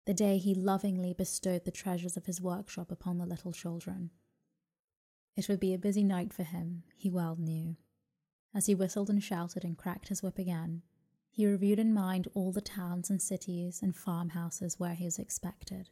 The 0.06 0.14
day 0.14 0.38
he 0.38 0.54
lovingly 0.54 1.12
bestowed 1.12 1.64
the 1.64 1.70
treasures 1.70 2.16
of 2.16 2.26
his 2.26 2.40
workshop 2.40 2.92
upon 2.92 3.18
the 3.18 3.26
little 3.26 3.52
children. 3.52 4.11
It 5.35 5.49
would 5.49 5.61
be 5.61 5.75
a 5.75 5.78
busy 5.78 6.04
night 6.04 6.32
for 6.32 6.44
him, 6.44 6.85
he 6.94 7.11
well 7.11 7.37
knew. 7.37 7.76
As 8.56 8.64
he 8.64 8.75
whistled 8.75 9.10
and 9.10 9.22
shouted 9.22 9.64
and 9.64 9.76
cracked 9.76 10.08
his 10.08 10.22
whip 10.22 10.38
again, 10.38 10.80
he 11.30 11.46
reviewed 11.46 11.78
in 11.78 11.92
mind 11.92 12.26
all 12.32 12.52
the 12.52 12.62
towns 12.62 13.10
and 13.10 13.20
cities 13.20 13.82
and 13.82 13.94
farmhouses 13.94 14.80
where 14.80 14.94
he 14.94 15.04
was 15.04 15.18
expected 15.18 15.90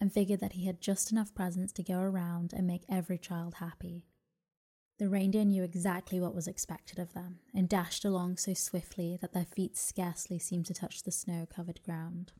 and 0.00 0.12
figured 0.12 0.38
that 0.38 0.52
he 0.52 0.66
had 0.66 0.80
just 0.80 1.10
enough 1.10 1.34
presents 1.34 1.72
to 1.72 1.82
go 1.82 1.98
around 1.98 2.52
and 2.52 2.64
make 2.64 2.84
every 2.88 3.18
child 3.18 3.54
happy. 3.54 4.06
The 5.00 5.08
reindeer 5.08 5.44
knew 5.44 5.64
exactly 5.64 6.20
what 6.20 6.34
was 6.34 6.46
expected 6.46 7.00
of 7.00 7.12
them 7.12 7.40
and 7.52 7.68
dashed 7.68 8.04
along 8.04 8.36
so 8.36 8.54
swiftly 8.54 9.18
that 9.20 9.32
their 9.32 9.44
feet 9.44 9.76
scarcely 9.76 10.38
seemed 10.38 10.66
to 10.66 10.74
touch 10.74 11.02
the 11.02 11.10
snow 11.10 11.44
covered 11.44 11.82
ground. 11.82 12.32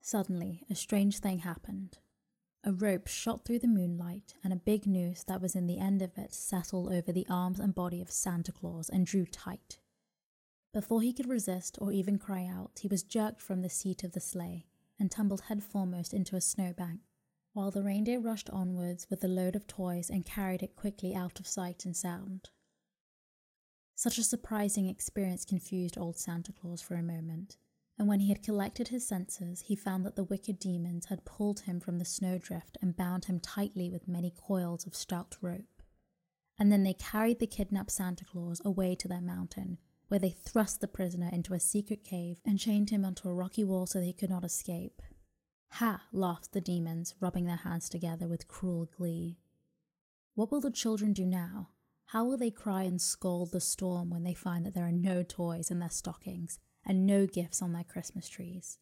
Suddenly, 0.00 0.64
a 0.70 0.74
strange 0.74 1.18
thing 1.18 1.40
happened. 1.40 1.98
A 2.62 2.72
rope 2.72 3.06
shot 3.06 3.44
through 3.44 3.60
the 3.60 3.66
moonlight, 3.66 4.34
and 4.44 4.52
a 4.52 4.56
big 4.56 4.86
noose 4.86 5.22
that 5.24 5.40
was 5.40 5.54
in 5.54 5.66
the 5.66 5.78
end 5.78 6.02
of 6.02 6.18
it 6.18 6.34
settled 6.34 6.92
over 6.92 7.10
the 7.10 7.26
arms 7.28 7.58
and 7.58 7.74
body 7.74 8.02
of 8.02 8.10
Santa 8.10 8.52
Claus 8.52 8.90
and 8.90 9.06
drew 9.06 9.24
tight. 9.24 9.78
Before 10.72 11.00
he 11.00 11.14
could 11.14 11.28
resist 11.28 11.78
or 11.80 11.90
even 11.90 12.18
cry 12.18 12.44
out, 12.44 12.80
he 12.80 12.88
was 12.88 13.02
jerked 13.02 13.40
from 13.40 13.62
the 13.62 13.70
seat 13.70 14.04
of 14.04 14.12
the 14.12 14.20
sleigh 14.20 14.66
and 14.98 15.10
tumbled 15.10 15.44
headforemost 15.48 16.12
into 16.12 16.36
a 16.36 16.40
snowbank, 16.40 17.00
while 17.54 17.70
the 17.70 17.82
reindeer 17.82 18.20
rushed 18.20 18.50
onwards 18.50 19.08
with 19.08 19.22
the 19.22 19.28
load 19.28 19.56
of 19.56 19.66
toys 19.66 20.10
and 20.10 20.26
carried 20.26 20.62
it 20.62 20.76
quickly 20.76 21.14
out 21.14 21.40
of 21.40 21.48
sight 21.48 21.86
and 21.86 21.96
sound. 21.96 22.50
Such 23.94 24.18
a 24.18 24.22
surprising 24.22 24.86
experience 24.86 25.46
confused 25.46 25.96
old 25.96 26.18
Santa 26.18 26.52
Claus 26.52 26.82
for 26.82 26.94
a 26.94 27.02
moment, 27.02 27.56
And 28.00 28.08
when 28.08 28.20
he 28.20 28.30
had 28.30 28.42
collected 28.42 28.88
his 28.88 29.06
senses, 29.06 29.64
he 29.66 29.76
found 29.76 30.06
that 30.06 30.16
the 30.16 30.24
wicked 30.24 30.58
demons 30.58 31.04
had 31.10 31.26
pulled 31.26 31.60
him 31.60 31.80
from 31.80 31.98
the 31.98 32.06
snowdrift 32.06 32.78
and 32.80 32.96
bound 32.96 33.26
him 33.26 33.38
tightly 33.38 33.90
with 33.90 34.08
many 34.08 34.32
coils 34.34 34.86
of 34.86 34.94
stout 34.94 35.36
rope. 35.42 35.82
And 36.58 36.72
then 36.72 36.82
they 36.82 36.94
carried 36.94 37.40
the 37.40 37.46
kidnapped 37.46 37.90
Santa 37.90 38.24
Claus 38.24 38.62
away 38.64 38.94
to 38.94 39.06
their 39.06 39.20
mountain, 39.20 39.76
where 40.08 40.18
they 40.18 40.30
thrust 40.30 40.80
the 40.80 40.88
prisoner 40.88 41.28
into 41.30 41.52
a 41.52 41.60
secret 41.60 42.02
cave 42.02 42.40
and 42.42 42.58
chained 42.58 42.88
him 42.88 43.04
onto 43.04 43.28
a 43.28 43.34
rocky 43.34 43.64
wall 43.64 43.84
so 43.84 43.98
that 43.98 44.06
he 44.06 44.14
could 44.14 44.30
not 44.30 44.44
escape. 44.44 45.02
Ha! 45.72 46.04
laughed 46.10 46.52
the 46.52 46.62
demons, 46.62 47.14
rubbing 47.20 47.44
their 47.44 47.56
hands 47.56 47.90
together 47.90 48.26
with 48.26 48.48
cruel 48.48 48.88
glee. 48.96 49.36
What 50.34 50.50
will 50.50 50.62
the 50.62 50.70
children 50.70 51.12
do 51.12 51.26
now? 51.26 51.68
How 52.06 52.24
will 52.24 52.38
they 52.38 52.50
cry 52.50 52.84
and 52.84 52.98
scold 52.98 53.52
the 53.52 53.60
storm 53.60 54.08
when 54.08 54.22
they 54.22 54.32
find 54.32 54.64
that 54.64 54.72
there 54.72 54.86
are 54.86 54.90
no 54.90 55.22
toys 55.22 55.70
in 55.70 55.80
their 55.80 55.90
stockings 55.90 56.58
and 56.84 57.06
no 57.06 57.26
gifts 57.26 57.62
on 57.62 57.72
their 57.72 57.84
Christmas 57.84 58.28
trees? 58.28 58.78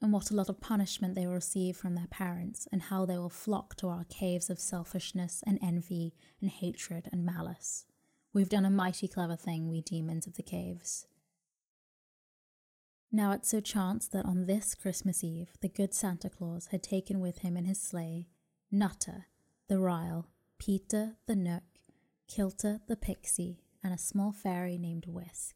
And 0.00 0.12
what 0.12 0.30
a 0.30 0.34
lot 0.34 0.48
of 0.48 0.60
punishment 0.60 1.14
they 1.14 1.26
will 1.26 1.34
receive 1.34 1.76
from 1.76 1.94
their 1.94 2.08
parents, 2.08 2.68
and 2.70 2.82
how 2.82 3.06
they 3.06 3.16
will 3.16 3.30
flock 3.30 3.74
to 3.76 3.88
our 3.88 4.04
caves 4.04 4.50
of 4.50 4.58
selfishness 4.58 5.42
and 5.46 5.58
envy 5.62 6.14
and 6.40 6.50
hatred 6.50 7.08
and 7.12 7.24
malice. 7.24 7.86
We've 8.32 8.48
done 8.48 8.64
a 8.64 8.70
mighty 8.70 9.08
clever 9.08 9.36
thing, 9.36 9.68
we 9.68 9.80
demons 9.80 10.26
of 10.26 10.34
the 10.34 10.42
caves. 10.42 11.06
Now 13.12 13.30
it 13.30 13.46
so 13.46 13.60
chanced 13.60 14.10
that 14.10 14.26
on 14.26 14.46
this 14.46 14.74
Christmas 14.74 15.22
Eve 15.22 15.52
the 15.60 15.68
good 15.68 15.94
Santa 15.94 16.28
Claus 16.28 16.66
had 16.72 16.82
taken 16.82 17.20
with 17.20 17.38
him 17.38 17.56
in 17.56 17.64
his 17.64 17.80
sleigh 17.80 18.26
Nutter, 18.72 19.26
the 19.68 19.78
Ryl, 19.78 20.26
Peter 20.58 21.14
the 21.26 21.36
Knook, 21.36 21.62
Kilter 22.26 22.80
the 22.88 22.96
Pixie, 22.96 23.62
and 23.84 23.94
a 23.94 23.98
small 23.98 24.32
fairy 24.32 24.78
named 24.78 25.06
Wisk, 25.06 25.54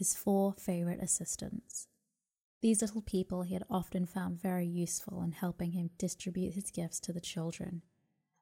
his 0.00 0.14
four 0.14 0.54
favourite 0.54 0.98
assistants. 1.02 1.86
These 2.62 2.80
little 2.80 3.02
people 3.02 3.42
he 3.42 3.52
had 3.52 3.64
often 3.68 4.06
found 4.06 4.40
very 4.40 4.66
useful 4.66 5.20
in 5.20 5.32
helping 5.32 5.72
him 5.72 5.90
distribute 5.98 6.54
his 6.54 6.70
gifts 6.70 7.00
to 7.00 7.12
the 7.12 7.20
children, 7.20 7.82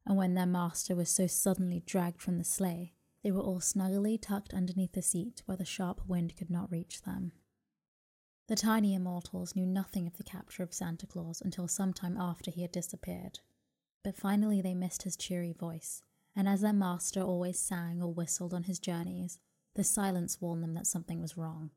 and 0.06 0.16
when 0.16 0.34
their 0.34 0.46
master 0.46 0.94
was 0.94 1.10
so 1.10 1.26
suddenly 1.26 1.82
dragged 1.84 2.22
from 2.22 2.38
the 2.38 2.44
sleigh, 2.44 2.92
they 3.24 3.32
were 3.32 3.40
all 3.40 3.58
snugly 3.58 4.16
tucked 4.16 4.54
underneath 4.54 4.92
the 4.92 5.02
seat 5.02 5.42
where 5.46 5.56
the 5.56 5.64
sharp 5.64 6.00
wind 6.06 6.36
could 6.36 6.48
not 6.48 6.70
reach 6.70 7.02
them. 7.02 7.32
The 8.46 8.54
tiny 8.54 8.94
immortals 8.94 9.56
knew 9.56 9.66
nothing 9.66 10.06
of 10.06 10.16
the 10.16 10.22
capture 10.22 10.62
of 10.62 10.72
Santa 10.72 11.08
Claus 11.08 11.42
until 11.44 11.66
some 11.66 11.92
time 11.92 12.16
after 12.16 12.52
he 12.52 12.62
had 12.62 12.70
disappeared. 12.70 13.40
But 14.04 14.16
finally 14.16 14.62
they 14.62 14.74
missed 14.76 15.02
his 15.02 15.16
cheery 15.16 15.52
voice, 15.58 16.04
and 16.36 16.48
as 16.48 16.60
their 16.60 16.72
master 16.72 17.20
always 17.20 17.58
sang 17.58 18.00
or 18.00 18.14
whistled 18.14 18.54
on 18.54 18.62
his 18.62 18.78
journeys, 18.78 19.40
the 19.74 19.84
silence 19.84 20.40
warned 20.40 20.62
them 20.62 20.74
that 20.74 20.86
something 20.86 21.20
was 21.20 21.36
wrong. 21.36 21.70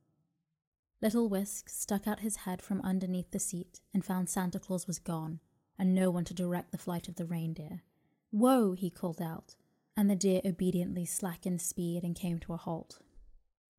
Little 1.02 1.30
Wisk 1.30 1.70
stuck 1.70 2.08
out 2.08 2.20
his 2.20 2.38
head 2.38 2.62
from 2.62 2.82
underneath 2.82 3.32
the 3.32 3.40
seat 3.40 3.82
and 3.94 4.06
found 4.06 4.30
Santa 4.30 4.60
Claus 4.60 4.86
was 4.86 5.00
gone, 5.00 5.40
and 5.78 5.96
no 5.96 6.12
one 6.12 6.26
to 6.26 6.34
direct 6.34 6.72
the 6.72 6.78
flight 6.78 7.08
of 7.08 7.16
the 7.16 7.26
reindeer. 7.26 7.82
Whoa! 8.30 8.74
he 8.74 8.90
called 8.90 9.22
out, 9.22 9.56
and 9.98 10.10
the 10.10 10.16
deer 10.16 10.42
obediently 10.46 11.06
slackened 11.06 11.62
speed 11.62 12.04
and 12.04 12.16
came 12.16 12.40
to 12.40 12.54
a 12.54 12.58
halt. 12.58 13.00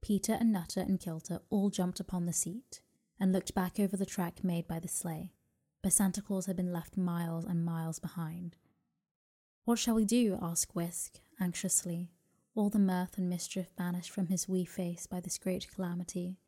Peter 0.03 0.33
and 0.33 0.53
Nutter 0.53 0.81
and 0.81 0.99
Kilter 0.99 1.41
all 1.49 1.71
jumped 1.71 2.01
upon 2.01 2.27
the 2.27 2.33
seat 2.33 2.83
and 3.21 3.33
looked 3.33 3.55
back 3.55 3.79
over 3.79 3.97
the 3.97 4.05
track 4.05 4.43
made 4.43 4.67
by 4.67 4.81
the 4.81 4.89
sleigh, 4.89 5.33
but 5.81 5.93
Santa 5.93 6.21
Claus 6.21 6.47
had 6.47 6.57
been 6.57 6.73
left 6.73 6.97
miles 6.97 7.45
and 7.45 7.65
miles 7.65 8.01
behind. 8.01 8.57
What 9.65 9.79
shall 9.79 9.95
we 9.95 10.05
do? 10.05 10.37
asked 10.43 10.75
Wisk, 10.75 11.21
anxiously, 11.39 12.11
all 12.55 12.69
the 12.69 12.79
mirth 12.79 13.17
and 13.17 13.31
mischief 13.31 13.75
banished 13.77 14.11
from 14.11 14.27
his 14.27 14.49
wee 14.49 14.65
face 14.65 15.07
by 15.07 15.21
this 15.21 15.39
great 15.39 15.67
calamity. 15.75 16.39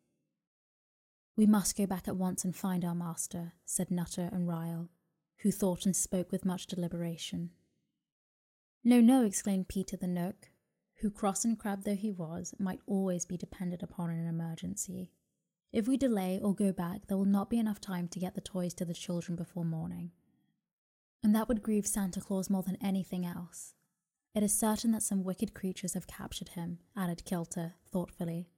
We 1.35 1.45
must 1.45 1.77
go 1.77 1.85
back 1.85 2.07
at 2.07 2.15
once 2.15 2.45
and 2.45 2.55
find 2.55 2.85
our 2.85 2.95
master, 2.95 3.53
said 3.65 3.91
Nutter 3.91 4.29
and 4.31 4.47
Ryl, 4.47 4.89
who 5.39 5.51
thought 5.51 5.85
and 5.85 5.95
spoke 5.95 6.31
with 6.31 6.45
much 6.45 6.67
deliberation. 6.67 7.51
No, 8.83 9.01
no, 9.01 9.25
exclaimed 9.25 9.67
Peter 9.67 9.97
the 9.97 10.07
Knook, 10.07 10.49
who, 11.01 11.09
cross 11.09 11.43
and 11.43 11.59
crabbed 11.59 11.83
though 11.83 11.95
he 11.95 12.11
was, 12.11 12.53
might 12.59 12.79
always 12.85 13.25
be 13.25 13.35
depended 13.35 13.83
upon 13.83 14.11
in 14.11 14.19
an 14.19 14.27
emergency. 14.27 15.11
If 15.73 15.87
we 15.87 15.97
delay 15.97 16.39
or 16.41 16.55
go 16.55 16.71
back, 16.71 17.07
there 17.07 17.17
will 17.17 17.25
not 17.25 17.49
be 17.49 17.59
enough 17.59 17.81
time 17.81 18.07
to 18.09 18.19
get 18.19 18.33
the 18.33 18.41
toys 18.41 18.73
to 18.75 18.85
the 18.85 18.93
children 18.93 19.35
before 19.35 19.65
morning. 19.65 20.11
And 21.21 21.35
that 21.35 21.49
would 21.49 21.63
grieve 21.63 21.85
Santa 21.85 22.21
Claus 22.21 22.49
more 22.49 22.63
than 22.63 22.77
anything 22.81 23.25
else. 23.25 23.74
It 24.35 24.43
is 24.43 24.53
certain 24.53 24.91
that 24.91 25.01
some 25.01 25.23
wicked 25.23 25.53
creatures 25.53 25.93
have 25.93 26.07
captured 26.07 26.49
him, 26.49 26.79
added 26.93 27.23
Kilter, 27.23 27.75
thoughtfully, 27.89 28.49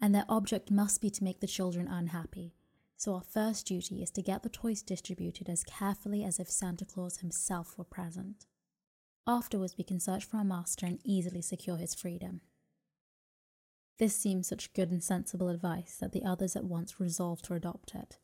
and 0.00 0.14
their 0.14 0.24
object 0.28 0.70
must 0.70 1.00
be 1.00 1.10
to 1.10 1.24
make 1.24 1.40
the 1.40 1.48
children 1.48 1.88
unhappy. 1.88 2.54
So 2.96 3.14
our 3.14 3.20
first 3.20 3.66
duty 3.66 4.00
is 4.00 4.12
to 4.12 4.22
get 4.22 4.44
the 4.44 4.48
toys 4.48 4.80
distributed 4.80 5.48
as 5.48 5.64
carefully 5.64 6.22
as 6.22 6.38
if 6.38 6.48
Santa 6.48 6.84
Claus 6.84 7.16
himself 7.16 7.76
were 7.76 7.84
present. 7.84 8.46
Afterwards, 9.26 9.76
we 9.76 9.82
can 9.82 9.98
search 9.98 10.24
for 10.24 10.36
our 10.36 10.44
master 10.44 10.86
and 10.86 11.00
easily 11.02 11.42
secure 11.42 11.78
his 11.78 11.96
freedom. 11.96 12.40
This 13.98 14.14
seemed 14.14 14.46
such 14.46 14.72
good 14.72 14.92
and 14.92 15.02
sensible 15.02 15.48
advice 15.48 15.96
that 16.00 16.12
the 16.12 16.24
others 16.24 16.54
at 16.54 16.64
once 16.64 17.00
resolved 17.00 17.46
to 17.46 17.54
adopt 17.54 17.96
it. 17.96 18.18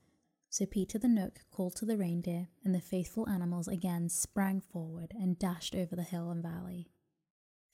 So 0.49 0.65
Peter 0.65 0.99
the 0.99 1.09
Knook 1.09 1.41
called 1.51 1.75
to 1.77 1.85
the 1.85 1.97
reindeer, 1.97 2.49
and 2.65 2.73
the 2.73 2.81
faithful 2.81 3.29
animals 3.29 3.67
again 3.67 4.09
sprang 4.09 4.61
forward 4.61 5.13
and 5.19 5.39
dashed 5.39 5.75
over 5.75 5.97
the 5.97 6.03
hill 6.03 6.31
and 6.31 6.43
valley, 6.43 6.89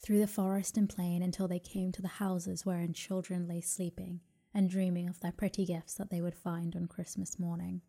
through 0.02 0.20
the 0.20 0.26
forest 0.26 0.76
and 0.76 0.88
plain 0.88 1.22
until 1.22 1.48
they 1.48 1.58
came 1.58 1.92
to 1.92 2.02
the 2.02 2.08
houses 2.08 2.64
wherein 2.64 2.92
children 2.92 3.48
lay 3.48 3.60
sleeping 3.60 4.20
and 4.54 4.70
dreaming 4.70 5.08
of 5.08 5.20
their 5.20 5.32
pretty 5.32 5.64
gifts 5.64 5.94
that 5.94 6.10
they 6.10 6.20
would 6.20 6.34
find 6.34 6.74
on 6.76 6.86
Christmas 6.86 7.38
morning. 7.38 7.82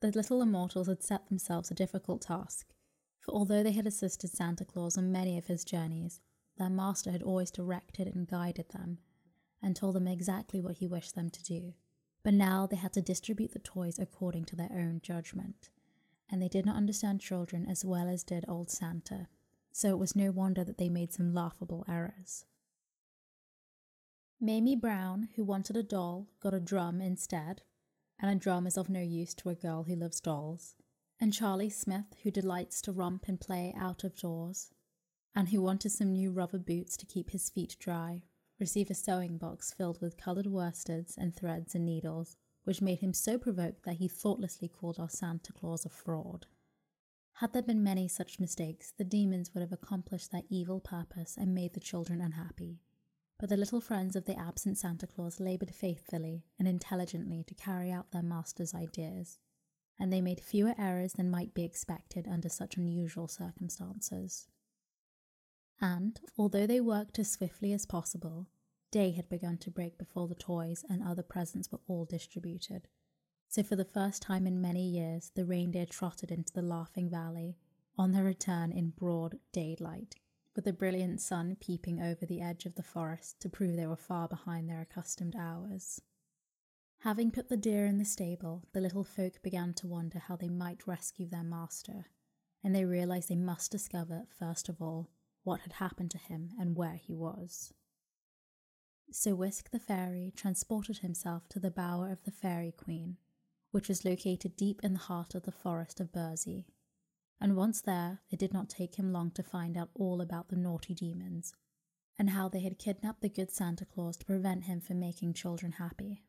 The 0.00 0.12
little 0.12 0.42
immortals 0.42 0.86
had 0.86 1.02
set 1.02 1.28
themselves 1.28 1.70
a 1.70 1.74
difficult 1.74 2.22
task 2.22 2.68
for 3.28 3.34
although 3.34 3.62
they 3.62 3.72
had 3.72 3.86
assisted 3.86 4.30
Santa 4.30 4.64
Claus 4.64 4.96
on 4.96 5.12
many 5.12 5.36
of 5.36 5.46
his 5.46 5.64
journeys, 5.64 6.20
their 6.56 6.70
master 6.70 7.10
had 7.10 7.22
always 7.22 7.50
directed 7.50 8.06
and 8.06 8.26
guided 8.26 8.70
them 8.70 8.98
and 9.62 9.74
told 9.74 9.94
them 9.94 10.08
exactly 10.08 10.60
what 10.60 10.76
he 10.76 10.86
wished 10.86 11.14
them 11.14 11.30
to 11.30 11.42
do. 11.42 11.74
But 12.22 12.34
now 12.34 12.66
they 12.66 12.76
had 12.76 12.92
to 12.94 13.02
distribute 13.02 13.52
the 13.52 13.58
toys 13.58 13.98
according 13.98 14.46
to 14.46 14.56
their 14.56 14.70
own 14.72 15.00
judgment, 15.02 15.70
and 16.30 16.40
they 16.40 16.48
did 16.48 16.64
not 16.64 16.76
understand 16.76 17.20
children 17.20 17.66
as 17.68 17.84
well 17.84 18.08
as 18.08 18.24
did 18.24 18.44
old 18.48 18.70
Santa, 18.70 19.28
so 19.78 19.90
it 19.90 19.98
was 19.98 20.16
no 20.16 20.32
wonder 20.32 20.64
that 20.64 20.76
they 20.76 20.88
made 20.88 21.12
some 21.12 21.32
laughable 21.32 21.84
errors. 21.88 22.44
Mamie 24.40 24.74
Brown, 24.74 25.28
who 25.36 25.44
wanted 25.44 25.76
a 25.76 25.84
doll, 25.84 26.26
got 26.40 26.52
a 26.52 26.58
drum 26.58 27.00
instead, 27.00 27.62
and 28.18 28.28
a 28.28 28.34
drum 28.34 28.66
is 28.66 28.76
of 28.76 28.90
no 28.90 29.00
use 29.00 29.34
to 29.34 29.50
a 29.50 29.54
girl 29.54 29.84
who 29.84 29.94
loves 29.94 30.20
dolls 30.20 30.74
and 31.20 31.32
Charlie 31.32 31.70
Smith, 31.70 32.16
who 32.24 32.32
delights 32.32 32.80
to 32.82 32.92
romp 32.92 33.28
and 33.28 33.40
play 33.40 33.72
out 33.78 34.02
of 34.02 34.16
doors, 34.16 34.72
and 35.32 35.48
who 35.48 35.62
wanted 35.62 35.90
some 35.90 36.12
new 36.12 36.32
rubber 36.32 36.58
boots 36.58 36.96
to 36.96 37.06
keep 37.06 37.30
his 37.30 37.48
feet 37.48 37.76
dry, 37.78 38.22
received 38.58 38.90
a 38.90 38.94
sewing 38.94 39.38
box 39.38 39.72
filled 39.72 40.00
with 40.00 40.16
coloured 40.16 40.46
worsteds 40.46 41.16
and 41.16 41.36
threads 41.36 41.76
and 41.76 41.86
needles, 41.86 42.36
which 42.64 42.82
made 42.82 42.98
him 42.98 43.12
so 43.12 43.38
provoked 43.38 43.84
that 43.84 43.96
he 43.96 44.08
thoughtlessly 44.08 44.66
called 44.66 44.98
our 44.98 45.08
Santa 45.08 45.52
Claus 45.52 45.84
a 45.84 45.88
fraud. 45.88 46.46
Had 47.40 47.52
there 47.52 47.62
been 47.62 47.82
many 47.82 48.08
such 48.08 48.40
mistakes, 48.40 48.92
the 48.96 49.04
demons 49.04 49.52
would 49.52 49.60
have 49.60 49.72
accomplished 49.72 50.32
their 50.32 50.42
evil 50.48 50.80
purpose 50.80 51.36
and 51.36 51.54
made 51.54 51.74
the 51.74 51.80
children 51.80 52.20
unhappy. 52.20 52.80
But 53.38 53.48
the 53.48 53.56
little 53.56 53.80
friends 53.80 54.16
of 54.16 54.24
the 54.24 54.38
absent 54.38 54.78
Santa 54.78 55.06
Claus 55.06 55.38
laboured 55.38 55.74
faithfully 55.74 56.44
and 56.58 56.66
intelligently 56.66 57.44
to 57.44 57.54
carry 57.54 57.90
out 57.90 58.10
their 58.10 58.22
master's 58.22 58.74
ideas 58.74 59.38
and 59.98 60.12
they 60.12 60.20
made 60.20 60.40
fewer 60.40 60.74
errors 60.78 61.14
than 61.14 61.30
might 61.30 61.54
be 61.54 61.64
expected 61.64 62.28
under 62.28 62.48
such 62.48 62.76
unusual 62.76 63.26
circumstances. 63.26 64.46
And, 65.80 66.20
although 66.36 66.66
they 66.66 66.80
worked 66.80 67.18
as 67.18 67.30
swiftly 67.30 67.72
as 67.72 67.86
possible, 67.86 68.46
day 68.90 69.10
had 69.10 69.28
begun 69.28 69.58
to 69.58 69.70
break 69.70 69.98
before 69.98 70.28
the 70.28 70.34
toys 70.34 70.84
and 70.88 71.02
other 71.02 71.22
presents 71.22 71.70
were 71.70 71.80
all 71.88 72.04
distributed. 72.04 72.88
So, 73.50 73.62
for 73.62 73.76
the 73.76 73.84
first 73.84 74.20
time 74.20 74.46
in 74.46 74.60
many 74.60 74.86
years, 74.86 75.32
the 75.34 75.46
reindeer 75.46 75.86
trotted 75.86 76.30
into 76.30 76.52
the 76.52 76.60
Laughing 76.60 77.08
Valley 77.08 77.56
on 77.96 78.12
their 78.12 78.22
return 78.22 78.70
in 78.70 78.90
broad 78.90 79.38
daylight, 79.52 80.16
with 80.54 80.66
the 80.66 80.72
brilliant 80.72 81.22
sun 81.22 81.56
peeping 81.58 81.98
over 82.00 82.26
the 82.26 82.42
edge 82.42 82.66
of 82.66 82.74
the 82.74 82.82
forest 82.82 83.40
to 83.40 83.48
prove 83.48 83.74
they 83.74 83.86
were 83.86 83.96
far 83.96 84.28
behind 84.28 84.68
their 84.68 84.82
accustomed 84.82 85.34
hours. 85.34 86.02
Having 87.02 87.30
put 87.30 87.48
the 87.48 87.56
deer 87.56 87.86
in 87.86 87.96
the 87.96 88.04
stable, 88.04 88.64
the 88.72 88.82
little 88.82 89.04
folk 89.04 89.40
began 89.42 89.72
to 89.74 89.86
wonder 89.86 90.18
how 90.18 90.36
they 90.36 90.50
might 90.50 90.86
rescue 90.86 91.26
their 91.26 91.42
master, 91.42 92.06
and 92.62 92.74
they 92.74 92.84
realized 92.84 93.30
they 93.30 93.36
must 93.36 93.70
discover, 93.70 94.26
first 94.38 94.68
of 94.68 94.82
all, 94.82 95.08
what 95.42 95.60
had 95.60 95.74
happened 95.74 96.10
to 96.10 96.18
him 96.18 96.50
and 96.60 96.76
where 96.76 96.96
he 96.96 97.14
was. 97.14 97.72
So 99.10 99.34
Wisk 99.34 99.70
the 99.70 99.78
fairy 99.78 100.34
transported 100.36 100.98
himself 100.98 101.48
to 101.48 101.58
the 101.58 101.70
bower 101.70 102.10
of 102.10 102.24
the 102.24 102.30
Fairy 102.30 102.72
Queen, 102.72 103.16
which 103.78 103.88
was 103.88 104.04
located 104.04 104.56
deep 104.56 104.80
in 104.82 104.92
the 104.92 104.98
heart 104.98 105.36
of 105.36 105.44
the 105.44 105.52
forest 105.52 106.00
of 106.00 106.10
Burzee. 106.10 106.64
And 107.40 107.54
once 107.54 107.80
there, 107.80 108.22
it 108.28 108.36
did 108.36 108.52
not 108.52 108.68
take 108.68 108.96
him 108.96 109.12
long 109.12 109.30
to 109.30 109.42
find 109.44 109.76
out 109.76 109.90
all 109.94 110.20
about 110.20 110.48
the 110.48 110.56
naughty 110.56 110.94
demons, 110.94 111.54
and 112.18 112.30
how 112.30 112.48
they 112.48 112.58
had 112.58 112.80
kidnapped 112.80 113.20
the 113.20 113.28
good 113.28 113.52
Santa 113.52 113.84
Claus 113.84 114.16
to 114.16 114.26
prevent 114.26 114.64
him 114.64 114.80
from 114.80 114.98
making 114.98 115.34
children 115.34 115.70
happy. 115.78 116.24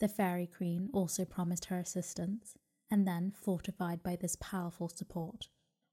The 0.00 0.08
Fairy 0.08 0.46
Queen 0.46 0.88
also 0.94 1.26
promised 1.26 1.66
her 1.66 1.78
assistance, 1.78 2.54
and 2.90 3.06
then, 3.06 3.34
fortified 3.44 4.02
by 4.02 4.16
this 4.16 4.38
powerful 4.40 4.88
support, 4.88 5.48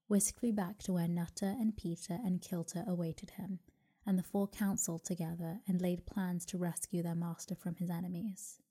whisked 0.08 0.42
me 0.42 0.52
back 0.52 0.78
to 0.84 0.94
where 0.94 1.06
Nutter 1.06 1.54
and 1.60 1.76
Peter 1.76 2.18
and 2.24 2.40
Kilter 2.40 2.82
awaited 2.86 3.32
him, 3.32 3.58
and 4.06 4.18
the 4.18 4.22
four 4.22 4.48
counseled 4.48 5.04
together 5.04 5.60
and 5.68 5.82
laid 5.82 6.06
plans 6.06 6.46
to 6.46 6.56
rescue 6.56 7.02
their 7.02 7.14
master 7.14 7.54
from 7.54 7.74
his 7.74 7.90
enemies. 7.90 8.62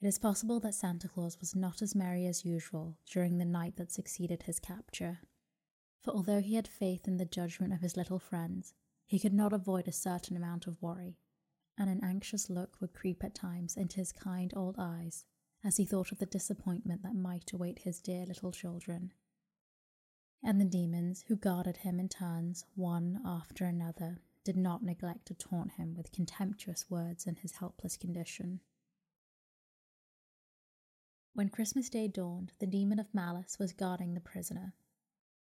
It 0.00 0.06
is 0.06 0.18
possible 0.18 0.60
that 0.60 0.74
Santa 0.74 1.08
Claus 1.08 1.38
was 1.40 1.54
not 1.54 1.82
as 1.82 1.94
merry 1.94 2.24
as 2.24 2.44
usual 2.44 2.96
during 3.04 3.36
the 3.36 3.44
night 3.44 3.76
that 3.76 3.92
succeeded 3.92 4.44
his 4.44 4.58
capture. 4.58 5.20
For 6.00 6.12
although 6.12 6.40
he 6.40 6.54
had 6.54 6.66
faith 6.66 7.06
in 7.06 7.18
the 7.18 7.26
judgment 7.26 7.74
of 7.74 7.82
his 7.82 7.98
little 7.98 8.18
friends, 8.18 8.72
he 9.04 9.18
could 9.18 9.34
not 9.34 9.52
avoid 9.52 9.86
a 9.86 9.92
certain 9.92 10.38
amount 10.38 10.66
of 10.66 10.80
worry, 10.80 11.18
and 11.76 11.90
an 11.90 12.00
anxious 12.02 12.48
look 12.48 12.80
would 12.80 12.94
creep 12.94 13.22
at 13.22 13.34
times 13.34 13.76
into 13.76 13.96
his 13.96 14.10
kind 14.10 14.54
old 14.56 14.76
eyes 14.78 15.26
as 15.62 15.76
he 15.76 15.84
thought 15.84 16.12
of 16.12 16.18
the 16.18 16.24
disappointment 16.24 17.02
that 17.02 17.14
might 17.14 17.52
await 17.52 17.80
his 17.80 18.00
dear 18.00 18.24
little 18.24 18.52
children. 18.52 19.12
And 20.42 20.58
the 20.58 20.64
demons, 20.64 21.24
who 21.28 21.36
guarded 21.36 21.78
him 21.78 22.00
in 22.00 22.08
turns, 22.08 22.64
one 22.74 23.20
after 23.26 23.66
another, 23.66 24.22
did 24.44 24.56
not 24.56 24.82
neglect 24.82 25.26
to 25.26 25.34
taunt 25.34 25.72
him 25.72 25.94
with 25.94 26.12
contemptuous 26.12 26.88
words 26.88 27.26
in 27.26 27.36
his 27.36 27.56
helpless 27.56 27.98
condition. 27.98 28.60
When 31.40 31.48
Christmas 31.48 31.88
Day 31.88 32.06
dawned, 32.06 32.52
the 32.58 32.66
demon 32.66 32.98
of 32.98 33.14
malice 33.14 33.58
was 33.58 33.72
guarding 33.72 34.12
the 34.12 34.20
prisoner, 34.20 34.74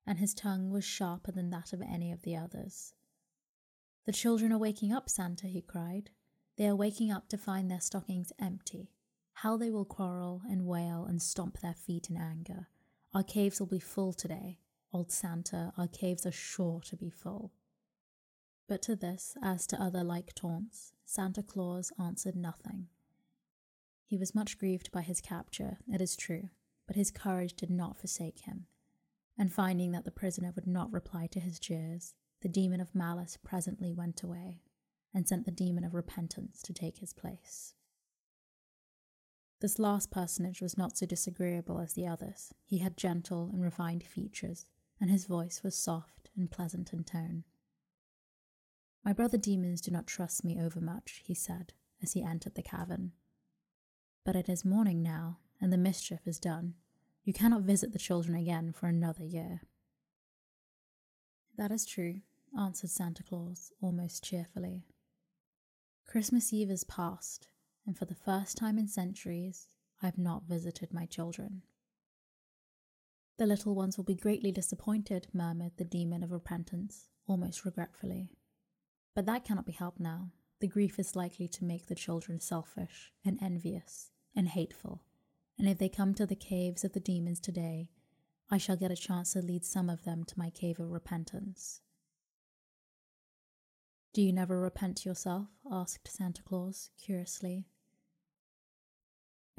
and 0.06 0.20
his 0.20 0.36
tongue 0.36 0.70
was 0.70 0.86
sharper 0.86 1.32
than 1.32 1.50
that 1.50 1.74
of 1.74 1.82
any 1.82 2.12
of 2.12 2.22
the 2.22 2.36
others. 2.36 2.94
The 4.06 4.12
children 4.12 4.54
are 4.54 4.60
waking 4.60 4.94
up, 4.94 5.10
Santa, 5.10 5.48
he 5.48 5.60
cried. 5.60 6.12
They 6.56 6.68
are 6.68 6.76
waking 6.76 7.12
up 7.12 7.30
to 7.30 7.38
find 7.40 7.72
their 7.72 7.82
stockings 7.82 8.32
empty. 8.40 8.92
How 9.34 9.58
they 9.58 9.72
will 9.72 9.86
quarrel 9.86 10.44
and 10.48 10.68
wail 10.68 11.04
and 11.10 11.20
stomp 11.20 11.62
their 11.62 11.74
feet 11.74 12.12
in 12.12 12.18
anger. 12.18 12.68
Our 13.16 13.24
caves 13.24 13.60
will 13.60 13.66
be 13.66 13.80
full 13.80 14.14
today. 14.14 14.60
Old 14.94 15.12
Santa, 15.12 15.74
our 15.80 15.88
caves 15.88 16.28
are 16.28 16.32
sure 16.32 16.80
to 16.82 16.96
be 16.96 17.10
full. 17.10 17.54
But 18.68 18.84
to 18.84 18.96
this, 18.96 19.36
as 19.42 19.66
to 19.66 19.82
other 19.82 20.04
like 20.04 20.36
taunts, 20.36 20.94
Santa 21.06 21.42
Claus 21.42 21.92
answered 22.00 22.36
nothing. 22.36 22.90
He 24.08 24.18
was 24.18 24.34
much 24.34 24.58
grieved 24.58 24.90
by 24.92 25.02
his 25.02 25.20
capture, 25.20 25.80
it 25.92 26.02
is 26.02 26.16
true, 26.16 26.50
but 26.88 26.96
his 26.96 27.12
courage 27.12 27.54
did 27.54 27.70
not 27.70 27.98
forsake 27.98 28.40
him. 28.40 28.68
And 29.38 29.52
finding 29.52 29.92
that 29.92 30.06
the 30.06 30.12
prisoner 30.12 30.52
would 30.56 30.66
not 30.66 30.92
reply 30.92 31.28
to 31.28 31.42
his 31.42 31.60
jeers, 31.60 32.16
the 32.42 32.48
demon 32.48 32.80
of 32.80 32.96
malice 32.96 33.38
presently 33.44 33.94
went 33.94 34.24
away, 34.24 34.62
and 35.14 35.28
sent 35.28 35.44
the 35.46 35.52
demon 35.52 35.84
of 35.84 35.94
repentance 35.94 36.62
to 36.62 36.74
take 36.74 37.00
his 37.00 37.12
place. 37.12 37.74
This 39.60 39.78
last 39.78 40.10
personage 40.10 40.62
was 40.62 40.78
not 40.78 40.98
so 40.98 41.06
disagreeable 41.06 41.80
as 41.80 41.94
the 41.94 42.08
others. 42.08 42.54
He 42.64 42.78
had 42.78 42.96
gentle 42.96 43.50
and 43.52 43.62
refined 43.62 44.04
features, 44.04 44.66
and 45.02 45.10
his 45.10 45.26
voice 45.26 45.64
was 45.64 45.76
soft 45.76 46.30
and 46.38 46.50
pleasant 46.50 46.94
in 46.94 47.04
tone. 47.04 47.44
My 49.04 49.12
brother 49.14 49.38
demons 49.38 49.82
do 49.82 49.92
not 49.92 50.08
trust 50.08 50.46
me 50.46 50.62
overmuch, 50.62 51.24
he 51.26 51.34
said, 51.34 51.74
as 52.02 52.14
he 52.14 52.24
entered 52.24 52.56
the 52.56 52.62
cavern. 52.62 53.12
But 54.28 54.36
it 54.36 54.50
is 54.50 54.66
morning 54.66 55.02
now, 55.02 55.38
and 55.62 55.72
the 55.72 55.78
mischief 55.78 56.20
is 56.28 56.38
done. 56.38 56.74
You 57.24 57.32
cannot 57.32 57.62
visit 57.62 57.94
the 57.94 57.98
children 57.98 58.36
again 58.36 58.74
for 58.74 58.88
another 58.88 59.24
year. 59.24 59.62
That 61.58 61.72
is 61.72 61.86
true, 61.86 62.20
answered 62.60 62.90
Santa 62.90 63.24
Claus 63.24 63.72
almost 63.82 64.26
cheerfully. 64.26 64.84
Christmas 66.06 66.52
Eve 66.52 66.70
is 66.70 66.84
past, 66.84 67.48
and 67.86 67.98
for 67.98 68.04
the 68.04 68.16
first 68.16 68.58
time 68.58 68.78
in 68.78 68.90
centuries, 68.90 69.70
I 70.04 70.08
have 70.08 70.18
not 70.18 70.44
visited 70.44 70.94
my 70.94 71.06
children. 71.06 71.62
The 73.38 73.46
little 73.46 73.76
ones 73.76 73.96
will 73.96 74.04
be 74.04 74.14
greatly 74.14 74.52
disappointed, 74.52 75.28
murmured 75.32 75.78
the 75.78 75.86
demon 75.86 76.22
of 76.22 76.34
repentance, 76.34 77.08
almost 77.28 77.64
regretfully. 77.64 78.28
But 79.16 79.26
that 79.26 79.46
cannot 79.46 79.66
be 79.66 79.72
helped 79.72 80.02
now. 80.02 80.32
The 80.60 80.68
grief 80.68 81.00
is 81.00 81.16
likely 81.16 81.48
to 81.48 81.64
make 81.64 81.86
the 81.86 81.96
children 81.96 82.42
selfish 82.42 83.14
and 83.24 83.42
envious, 83.42 84.12
and 84.38 84.48
hateful, 84.50 85.02
and 85.58 85.68
if 85.68 85.80
they 85.80 85.90
come 85.90 86.14
to 86.14 86.28
the 86.28 86.36
caves 86.36 86.84
of 86.84 86.94
the 86.94 87.00
demons 87.00 87.40
today, 87.40 87.90
I 88.50 88.60
shall 88.60 88.78
get 88.78 88.92
a 88.92 88.96
chance 88.96 89.34
to 89.34 89.42
lead 89.42 89.66
some 89.66 89.90
of 89.90 90.04
them 90.04 90.24
to 90.26 90.40
my 90.40 90.52
cave 90.52 90.80
of 90.80 90.92
repentance. 90.92 91.82
Do 94.14 94.22
you 94.22 94.32
never 94.32 94.60
repent 94.60 95.06
yourself? 95.06 95.48
asked 95.70 96.08
Santa 96.08 96.44
Claus 96.44 96.92
curiously. 97.04 97.66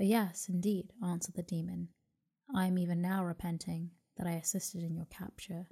Oh, 0.00 0.04
yes, 0.04 0.48
indeed, 0.48 0.92
answered 1.04 1.34
the 1.34 1.42
demon. 1.42 1.88
I 2.54 2.66
am 2.66 2.78
even 2.78 3.02
now 3.02 3.24
repenting 3.24 3.90
that 4.16 4.26
I 4.26 4.32
assisted 4.32 4.82
in 4.82 4.94
your 4.94 5.06
capture. 5.06 5.66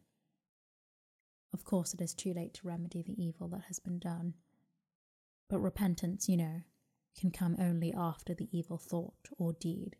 Of 1.54 1.64
course, 1.64 1.94
it 1.94 2.00
is 2.00 2.12
too 2.12 2.34
late 2.34 2.54
to 2.54 2.66
remedy 2.66 3.02
the 3.02 3.20
evil 3.22 3.48
that 3.48 3.62
has 3.68 3.78
been 3.78 3.98
done. 3.98 4.34
But 5.48 5.60
repentance, 5.60 6.28
you 6.28 6.36
know, 6.36 6.62
can 7.18 7.30
come 7.30 7.56
only 7.58 7.92
after 7.92 8.34
the 8.34 8.48
evil 8.56 8.78
thought 8.78 9.28
or 9.38 9.52
deed, 9.52 9.96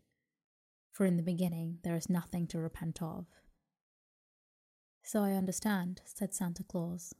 for 0.91 1.05
in 1.05 1.17
the 1.17 1.23
beginning 1.23 1.79
there 1.83 1.95
is 1.95 2.09
nothing 2.09 2.47
to 2.47 2.59
repent 2.59 3.01
of. 3.01 3.25
So 5.03 5.23
I 5.23 5.33
understand, 5.33 6.01
said 6.05 6.33
Santa 6.33 6.63
Claus. 6.63 7.13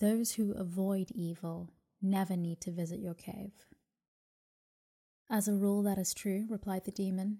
Those 0.00 0.32
who 0.32 0.52
avoid 0.52 1.10
evil 1.12 1.72
never 2.02 2.36
need 2.36 2.60
to 2.62 2.72
visit 2.72 3.00
your 3.00 3.14
cave. 3.14 3.52
As 5.30 5.46
a 5.46 5.54
rule, 5.54 5.82
that 5.82 5.98
is 5.98 6.14
true, 6.14 6.46
replied 6.48 6.84
the 6.84 6.90
demon. 6.90 7.38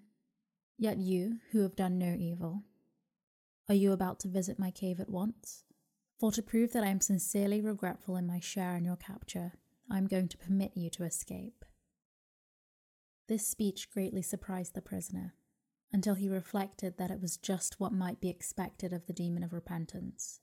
Yet 0.77 0.97
you, 0.97 1.39
who 1.51 1.61
have 1.63 1.75
done 1.75 1.97
no 1.97 2.15
evil, 2.17 2.63
are 3.67 3.75
you 3.75 3.91
about 3.91 4.19
to 4.21 4.27
visit 4.27 4.59
my 4.59 4.71
cave 4.71 4.99
at 4.99 5.09
once? 5.09 5.63
For 6.19 6.31
to 6.31 6.41
prove 6.41 6.73
that 6.73 6.83
I 6.83 6.87
am 6.87 7.01
sincerely 7.01 7.61
regretful 7.61 8.15
in 8.15 8.27
my 8.27 8.39
share 8.39 8.75
in 8.75 8.85
your 8.85 8.97
capture, 8.97 9.53
I 9.91 9.97
am 9.97 10.07
going 10.07 10.27
to 10.29 10.37
permit 10.37 10.71
you 10.75 10.89
to 10.91 11.03
escape. 11.03 11.65
This 13.27 13.47
speech 13.47 13.89
greatly 13.91 14.21
surprised 14.21 14.73
the 14.73 14.81
prisoner, 14.81 15.33
until 15.91 16.15
he 16.15 16.29
reflected 16.29 16.97
that 16.97 17.11
it 17.11 17.21
was 17.21 17.37
just 17.37 17.79
what 17.79 17.91
might 17.91 18.21
be 18.21 18.29
expected 18.29 18.93
of 18.93 19.07
the 19.07 19.13
demon 19.13 19.43
of 19.43 19.53
repentance. 19.53 20.39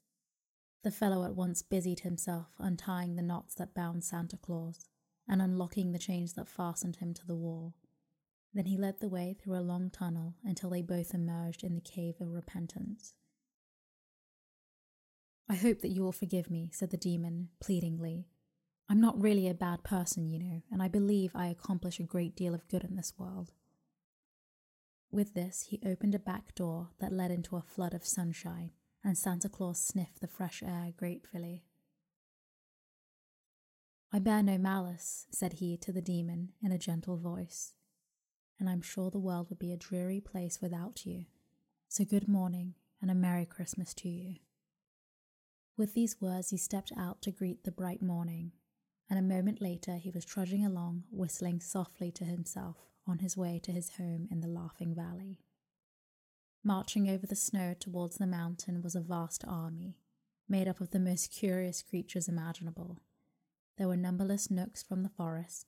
The 0.83 0.91
fellow 0.91 1.25
at 1.25 1.35
once 1.35 1.63
busied 1.63 2.01
himself 2.01 2.49
untying 2.59 3.17
the 3.17 3.23
knots 3.23 3.55
that 3.55 3.75
bound 3.75 4.05
Santa 4.05 4.37
Claus 4.37 4.87
and 5.29 5.43
unlocking 5.43 5.93
the 5.93 5.99
chains 5.99 6.35
that 6.35 6.49
fastened 6.49 6.97
him 6.97 7.15
to 7.15 7.27
the 7.27 7.35
wall. 7.35 7.75
Then 8.55 8.67
he 8.67 8.77
led 8.77 9.01
the 9.01 9.09
way 9.09 9.35
through 9.35 9.59
a 9.59 9.61
long 9.61 9.91
tunnel 9.91 10.35
until 10.45 10.71
they 10.71 10.83
both 10.83 11.13
emerged 11.13 11.63
in 11.63 11.75
the 11.75 11.81
cave 11.81 12.15
of 12.21 12.33
repentance. 12.33 13.15
I 15.49 15.55
hope 15.55 15.81
that 15.81 15.91
you 15.91 16.03
will 16.03 16.13
forgive 16.13 16.51
me, 16.51 16.71
said 16.73 16.91
the 16.91 16.97
demon 16.97 17.49
pleadingly, 17.61 18.27
I'm 18.89 19.01
not 19.01 19.21
really 19.21 19.49
a 19.49 19.55
bad 19.55 19.83
person, 19.83 20.29
you 20.29 20.39
know, 20.39 20.63
and 20.71 20.81
I 20.83 20.89
believe 20.89 21.33
I 21.35 21.49
accomplish 21.49 21.99
a 21.99 22.05
great 22.05 22.37
deal 22.37 22.55
of 22.55 22.69
good 22.69 22.85
in 22.85 22.97
this 22.97 23.15
world. 23.19 23.53
With 25.11 25.35
this, 25.35 25.67
he 25.71 25.81
opened 25.85 26.15
a 26.15 26.21
back 26.21 26.55
door 26.55 26.91
that 27.01 27.13
led 27.13 27.31
into 27.31 27.57
a 27.57 27.63
flood 27.63 27.95
of 27.95 28.07
sunshine, 28.07 28.71
and 29.03 29.19
Santa 29.19 29.49
Claus 29.49 29.81
sniffed 29.81 30.21
the 30.21 30.29
fresh 30.29 30.63
air 30.63 30.93
gratefully. 30.97 31.65
I 34.13 34.21
bear 34.21 34.43
no 34.43 34.57
malice, 34.57 35.27
said 35.31 35.55
he 35.55 35.77
to 35.79 35.93
the 35.93 36.01
demon 36.01 36.53
in 36.63 36.71
a 36.71 36.79
gentle 36.79 37.17
voice, 37.17 37.75
and 38.59 38.69
I'm 38.69 38.83
sure 38.83 39.11
the 39.11 39.19
world 39.19 39.49
would 39.49 39.59
be 39.59 39.73
a 39.73 39.77
dreary 39.77 40.21
place 40.21 40.61
without 40.63 41.05
you. 41.05 41.27
So 41.89 42.05
good 42.05 42.29
morning, 42.29 42.75
and 43.03 43.11
a 43.11 43.15
Merry 43.15 43.47
Christmas 43.47 43.93
to 43.95 44.09
you. 44.09 44.37
With 45.77 45.95
these 45.95 46.21
words, 46.21 46.51
he 46.51 46.57
stepped 46.57 46.93
out 46.97 47.21
to 47.23 47.33
greet 47.33 47.65
the 47.65 47.73
bright 47.73 48.01
morning, 48.01 48.53
and 49.09 49.19
a 49.19 49.23
moment 49.23 49.61
later 49.61 49.97
he 49.97 50.11
was 50.11 50.25
trudging 50.25 50.65
along, 50.65 51.05
whistling 51.11 51.61
softly 51.61 52.11
to 52.11 52.25
himself 52.25 52.77
on 53.07 53.19
his 53.19 53.37
way 53.37 53.61
to 53.63 53.73
his 53.73 53.91
home 53.97 54.27
in 54.31 54.41
the 54.41 54.49
Laughing 54.49 54.95
Valley. 54.95 55.39
Marching 56.65 57.09
over 57.09 57.27
the 57.27 57.37
snow 57.37 57.75
towards 57.79 58.17
the 58.17 58.27
mountain 58.27 58.83
was 58.83 58.97
a 58.97 59.01
vast 59.01 59.45
army, 59.47 59.97
made 60.49 60.67
up 60.67 60.81
of 60.81 60.91
the 60.91 60.99
most 60.99 61.31
curious 61.31 61.83
creatures 61.83 62.29
imaginable. 62.29 62.99
There 63.79 63.87
were 63.87 63.97
numberless 63.97 64.51
knooks 64.51 64.83
from 64.83 65.03
the 65.03 65.09
forest, 65.09 65.67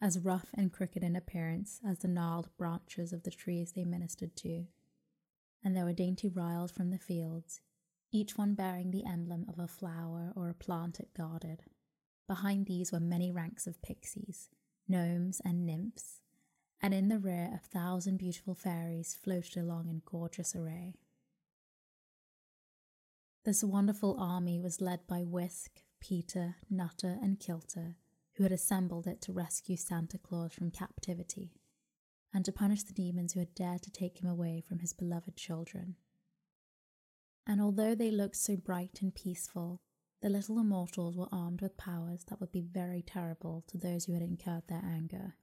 as 0.00 0.18
rough 0.18 0.48
and 0.54 0.72
crooked 0.72 1.02
in 1.02 1.16
appearance 1.16 1.80
as 1.84 1.98
the 1.98 2.08
gnarled 2.08 2.48
branches 2.56 3.12
of 3.12 3.24
the 3.24 3.30
trees 3.30 3.72
they 3.72 3.84
ministered 3.84 4.36
to, 4.36 4.66
and 5.64 5.76
there 5.76 5.84
were 5.84 5.92
dainty 5.92 6.28
ryls 6.28 6.70
from 6.70 6.90
the 6.90 6.98
fields, 6.98 7.60
each 8.12 8.38
one 8.38 8.54
bearing 8.54 8.90
the 8.90 9.04
emblem 9.04 9.46
of 9.48 9.58
a 9.58 9.66
flower 9.66 10.32
or 10.36 10.48
a 10.48 10.54
plant 10.54 11.00
it 11.00 11.14
guarded. 11.16 11.64
Behind 12.26 12.66
these 12.66 12.90
were 12.90 13.00
many 13.00 13.30
ranks 13.30 13.66
of 13.66 13.82
pixies, 13.82 14.48
gnomes, 14.88 15.40
and 15.44 15.66
nymphs, 15.66 16.20
and 16.80 16.94
in 16.94 17.08
the 17.08 17.18
rear 17.18 17.50
a 17.54 17.58
thousand 17.58 18.16
beautiful 18.16 18.54
fairies 18.54 19.14
floated 19.14 19.56
along 19.56 19.88
in 19.88 20.02
gorgeous 20.04 20.54
array. 20.54 20.94
This 23.44 23.62
wonderful 23.62 24.16
army 24.18 24.58
was 24.58 24.80
led 24.80 25.06
by 25.06 25.22
Wisk, 25.22 25.82
Peter, 26.00 26.56
Nutter, 26.70 27.18
and 27.22 27.38
Kilter, 27.38 27.96
who 28.34 28.42
had 28.42 28.52
assembled 28.52 29.06
it 29.06 29.20
to 29.22 29.32
rescue 29.32 29.76
Santa 29.76 30.18
Claus 30.18 30.52
from 30.52 30.70
captivity 30.70 31.52
and 32.32 32.44
to 32.44 32.52
punish 32.52 32.82
the 32.82 32.92
demons 32.92 33.32
who 33.32 33.40
had 33.40 33.54
dared 33.54 33.82
to 33.82 33.90
take 33.90 34.20
him 34.20 34.28
away 34.28 34.62
from 34.66 34.80
his 34.80 34.92
beloved 34.92 35.36
children. 35.36 35.96
And 37.46 37.60
although 37.60 37.94
they 37.94 38.10
looked 38.10 38.36
so 38.36 38.56
bright 38.56 38.98
and 39.02 39.14
peaceful, 39.14 39.82
the 40.24 40.30
little 40.30 40.58
immortals 40.58 41.18
were 41.18 41.28
armed 41.30 41.60
with 41.60 41.76
powers 41.76 42.24
that 42.24 42.40
would 42.40 42.50
be 42.50 42.62
very 42.62 43.02
terrible 43.02 43.62
to 43.66 43.76
those 43.76 44.06
who 44.06 44.14
had 44.14 44.22
incurred 44.22 44.62
their 44.68 44.82
anger. 44.82 45.34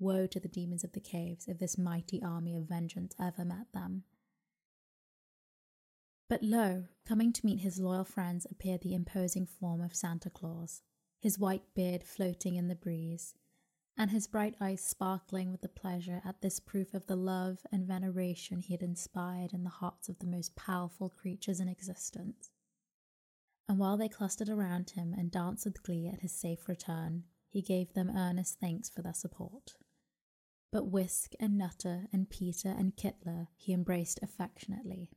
Woe 0.00 0.26
to 0.26 0.40
the 0.40 0.48
demons 0.48 0.82
of 0.82 0.90
the 0.90 0.98
caves 0.98 1.46
if 1.46 1.60
this 1.60 1.78
mighty 1.78 2.20
army 2.20 2.56
of 2.56 2.64
vengeance 2.64 3.14
ever 3.20 3.44
met 3.44 3.72
them. 3.72 4.02
But 6.28 6.42
lo, 6.42 6.86
coming 7.06 7.32
to 7.32 7.46
meet 7.46 7.60
his 7.60 7.78
loyal 7.78 8.02
friends 8.02 8.44
appeared 8.50 8.80
the 8.80 8.92
imposing 8.92 9.46
form 9.46 9.80
of 9.80 9.94
Santa 9.94 10.30
Claus, 10.30 10.82
his 11.20 11.38
white 11.38 11.72
beard 11.72 12.02
floating 12.02 12.56
in 12.56 12.66
the 12.66 12.74
breeze, 12.74 13.34
and 13.96 14.10
his 14.10 14.26
bright 14.26 14.56
eyes 14.60 14.80
sparkling 14.80 15.52
with 15.52 15.60
the 15.60 15.68
pleasure 15.68 16.20
at 16.24 16.40
this 16.40 16.58
proof 16.58 16.92
of 16.92 17.06
the 17.06 17.14
love 17.14 17.60
and 17.70 17.86
veneration 17.86 18.62
he 18.62 18.74
had 18.74 18.82
inspired 18.82 19.52
in 19.52 19.62
the 19.62 19.70
hearts 19.70 20.08
of 20.08 20.18
the 20.18 20.26
most 20.26 20.56
powerful 20.56 21.08
creatures 21.08 21.60
in 21.60 21.68
existence. 21.68 22.50
And 23.68 23.78
while 23.78 23.96
they 23.96 24.08
clustered 24.08 24.48
around 24.48 24.90
him 24.90 25.14
and 25.16 25.30
danced 25.30 25.64
with 25.64 25.82
glee 25.82 26.10
at 26.12 26.20
his 26.20 26.32
safe 26.32 26.68
return, 26.68 27.24
he 27.48 27.62
gave 27.62 27.94
them 27.94 28.10
earnest 28.14 28.58
thanks 28.60 28.88
for 28.88 29.02
their 29.02 29.14
support. 29.14 29.74
But 30.72 30.86
Wisk 30.86 31.32
and 31.38 31.58
Nutter 31.58 32.06
and 32.12 32.30
Peter 32.30 32.70
and 32.70 32.96
Kilter 32.96 33.48
he 33.56 33.72
embraced 33.72 34.20
affectionately. 34.22 35.10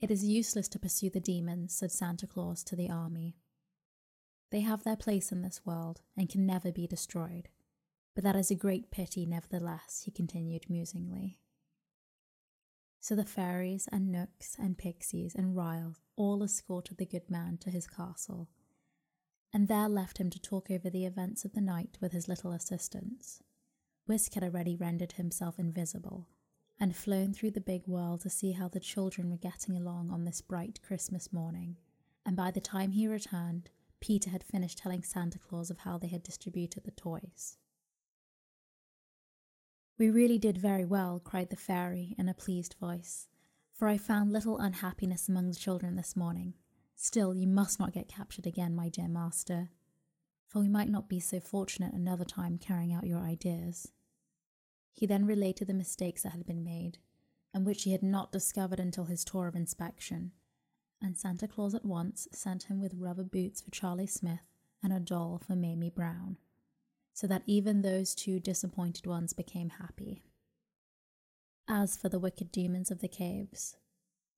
It 0.00 0.10
is 0.10 0.24
useless 0.24 0.68
to 0.68 0.78
pursue 0.78 1.10
the 1.10 1.20
demons, 1.20 1.74
said 1.74 1.92
Santa 1.92 2.26
Claus 2.26 2.64
to 2.64 2.76
the 2.76 2.90
army. 2.90 3.36
They 4.50 4.60
have 4.60 4.84
their 4.84 4.96
place 4.96 5.32
in 5.32 5.42
this 5.42 5.64
world 5.64 6.02
and 6.16 6.28
can 6.28 6.44
never 6.44 6.70
be 6.70 6.86
destroyed. 6.86 7.48
But 8.14 8.24
that 8.24 8.36
is 8.36 8.50
a 8.50 8.56
great 8.56 8.90
pity, 8.90 9.26
nevertheless, 9.26 10.02
he 10.04 10.10
continued 10.10 10.68
musingly. 10.68 11.38
So 13.02 13.16
the 13.16 13.24
fairies 13.24 13.88
and 13.90 14.12
knooks 14.12 14.54
and 14.60 14.78
pixies 14.78 15.34
and 15.34 15.56
ryls 15.56 15.96
all 16.14 16.44
escorted 16.44 16.98
the 16.98 17.04
good 17.04 17.28
man 17.28 17.58
to 17.62 17.68
his 17.68 17.88
castle, 17.88 18.48
and 19.52 19.66
there 19.66 19.88
left 19.88 20.18
him 20.18 20.30
to 20.30 20.40
talk 20.40 20.70
over 20.70 20.88
the 20.88 21.04
events 21.04 21.44
of 21.44 21.52
the 21.52 21.60
night 21.60 21.98
with 22.00 22.12
his 22.12 22.28
little 22.28 22.52
assistants. 22.52 23.42
Wisk 24.06 24.34
had 24.34 24.44
already 24.44 24.76
rendered 24.76 25.12
himself 25.14 25.58
invisible 25.58 26.28
and 26.78 26.94
flown 26.94 27.34
through 27.34 27.50
the 27.50 27.60
big 27.60 27.88
world 27.88 28.20
to 28.20 28.30
see 28.30 28.52
how 28.52 28.68
the 28.68 28.78
children 28.78 29.30
were 29.30 29.36
getting 29.36 29.76
along 29.76 30.12
on 30.12 30.24
this 30.24 30.40
bright 30.40 30.78
Christmas 30.80 31.32
morning, 31.32 31.78
and 32.24 32.36
by 32.36 32.52
the 32.52 32.60
time 32.60 32.92
he 32.92 33.08
returned, 33.08 33.68
Peter 33.98 34.30
had 34.30 34.44
finished 34.44 34.78
telling 34.78 35.02
Santa 35.02 35.40
Claus 35.40 35.70
of 35.70 35.80
how 35.80 35.98
they 35.98 36.06
had 36.06 36.22
distributed 36.22 36.84
the 36.84 36.92
toys. 36.92 37.56
We 40.02 40.10
really 40.10 40.36
did 40.36 40.58
very 40.58 40.84
well, 40.84 41.20
cried 41.20 41.50
the 41.50 41.54
fairy 41.54 42.16
in 42.18 42.28
a 42.28 42.34
pleased 42.34 42.74
voice, 42.80 43.28
for 43.72 43.86
I 43.86 43.98
found 43.98 44.32
little 44.32 44.58
unhappiness 44.58 45.28
among 45.28 45.46
the 45.48 45.54
children 45.54 45.94
this 45.94 46.16
morning. 46.16 46.54
Still, 46.96 47.36
you 47.36 47.46
must 47.46 47.78
not 47.78 47.92
get 47.92 48.08
captured 48.08 48.44
again, 48.44 48.74
my 48.74 48.88
dear 48.88 49.06
master, 49.06 49.70
for 50.48 50.58
we 50.58 50.66
might 50.66 50.88
not 50.88 51.08
be 51.08 51.20
so 51.20 51.38
fortunate 51.38 51.94
another 51.94 52.24
time 52.24 52.58
carrying 52.58 52.92
out 52.92 53.06
your 53.06 53.20
ideas. 53.20 53.92
He 54.92 55.06
then 55.06 55.24
related 55.24 55.68
the 55.68 55.72
mistakes 55.72 56.24
that 56.24 56.32
had 56.32 56.46
been 56.46 56.64
made, 56.64 56.98
and 57.54 57.64
which 57.64 57.84
he 57.84 57.92
had 57.92 58.02
not 58.02 58.32
discovered 58.32 58.80
until 58.80 59.04
his 59.04 59.24
tour 59.24 59.46
of 59.46 59.54
inspection, 59.54 60.32
and 61.00 61.16
Santa 61.16 61.46
Claus 61.46 61.76
at 61.76 61.84
once 61.84 62.26
sent 62.32 62.64
him 62.64 62.80
with 62.80 62.96
rubber 62.98 63.22
boots 63.22 63.60
for 63.60 63.70
Charlie 63.70 64.08
Smith 64.08 64.50
and 64.82 64.92
a 64.92 64.98
doll 64.98 65.40
for 65.46 65.54
Mamie 65.54 65.90
Brown 65.90 66.38
so 67.12 67.26
that 67.26 67.42
even 67.46 67.82
those 67.82 68.14
two 68.14 68.40
disappointed 68.40 69.06
ones 69.06 69.32
became 69.32 69.70
happy. 69.70 70.22
As 71.68 71.96
for 71.96 72.08
the 72.08 72.18
wicked 72.18 72.50
demons 72.50 72.90
of 72.90 73.00
the 73.00 73.08
caves, 73.08 73.76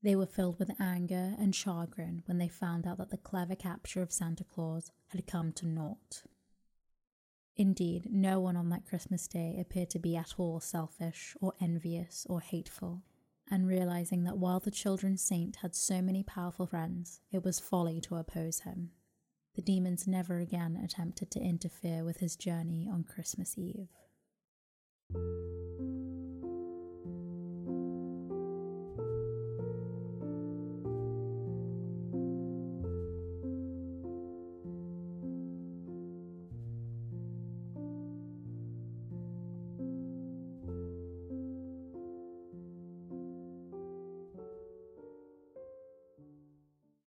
they 0.02 0.14
were 0.14 0.26
filled 0.26 0.58
with 0.58 0.78
anger 0.80 1.34
and 1.38 1.54
chagrin 1.54 2.22
when 2.26 2.38
they 2.38 2.48
found 2.48 2.86
out 2.86 2.98
that 2.98 3.10
the 3.10 3.16
clever 3.16 3.54
capture 3.54 4.02
of 4.02 4.12
Santa 4.12 4.44
Claus 4.44 4.90
had 5.08 5.26
come 5.26 5.52
to 5.52 5.66
naught. 5.66 6.22
Indeed, 7.56 8.08
no 8.10 8.40
one 8.40 8.56
on 8.56 8.68
that 8.70 8.84
Christmas 8.84 9.28
day 9.28 9.56
appeared 9.58 9.90
to 9.90 9.98
be 9.98 10.16
at 10.16 10.34
all 10.36 10.60
selfish 10.60 11.36
or 11.40 11.54
envious 11.60 12.26
or 12.28 12.40
hateful, 12.40 13.02
and 13.50 13.66
realizing 13.68 14.24
that 14.24 14.36
while 14.36 14.60
the 14.60 14.70
children's 14.70 15.22
saint 15.22 15.56
had 15.56 15.74
so 15.74 16.02
many 16.02 16.22
powerful 16.22 16.66
friends, 16.66 17.20
it 17.30 17.44
was 17.44 17.60
folly 17.60 18.00
to 18.02 18.16
oppose 18.16 18.60
him 18.60 18.90
the 19.54 19.62
demons 19.62 20.06
never 20.06 20.38
again 20.38 20.80
attempted 20.82 21.30
to 21.30 21.40
interfere 21.40 22.04
with 22.04 22.18
his 22.18 22.36
journey 22.36 22.88
on 22.90 23.04
Christmas 23.04 23.56
Eve. 23.56 23.88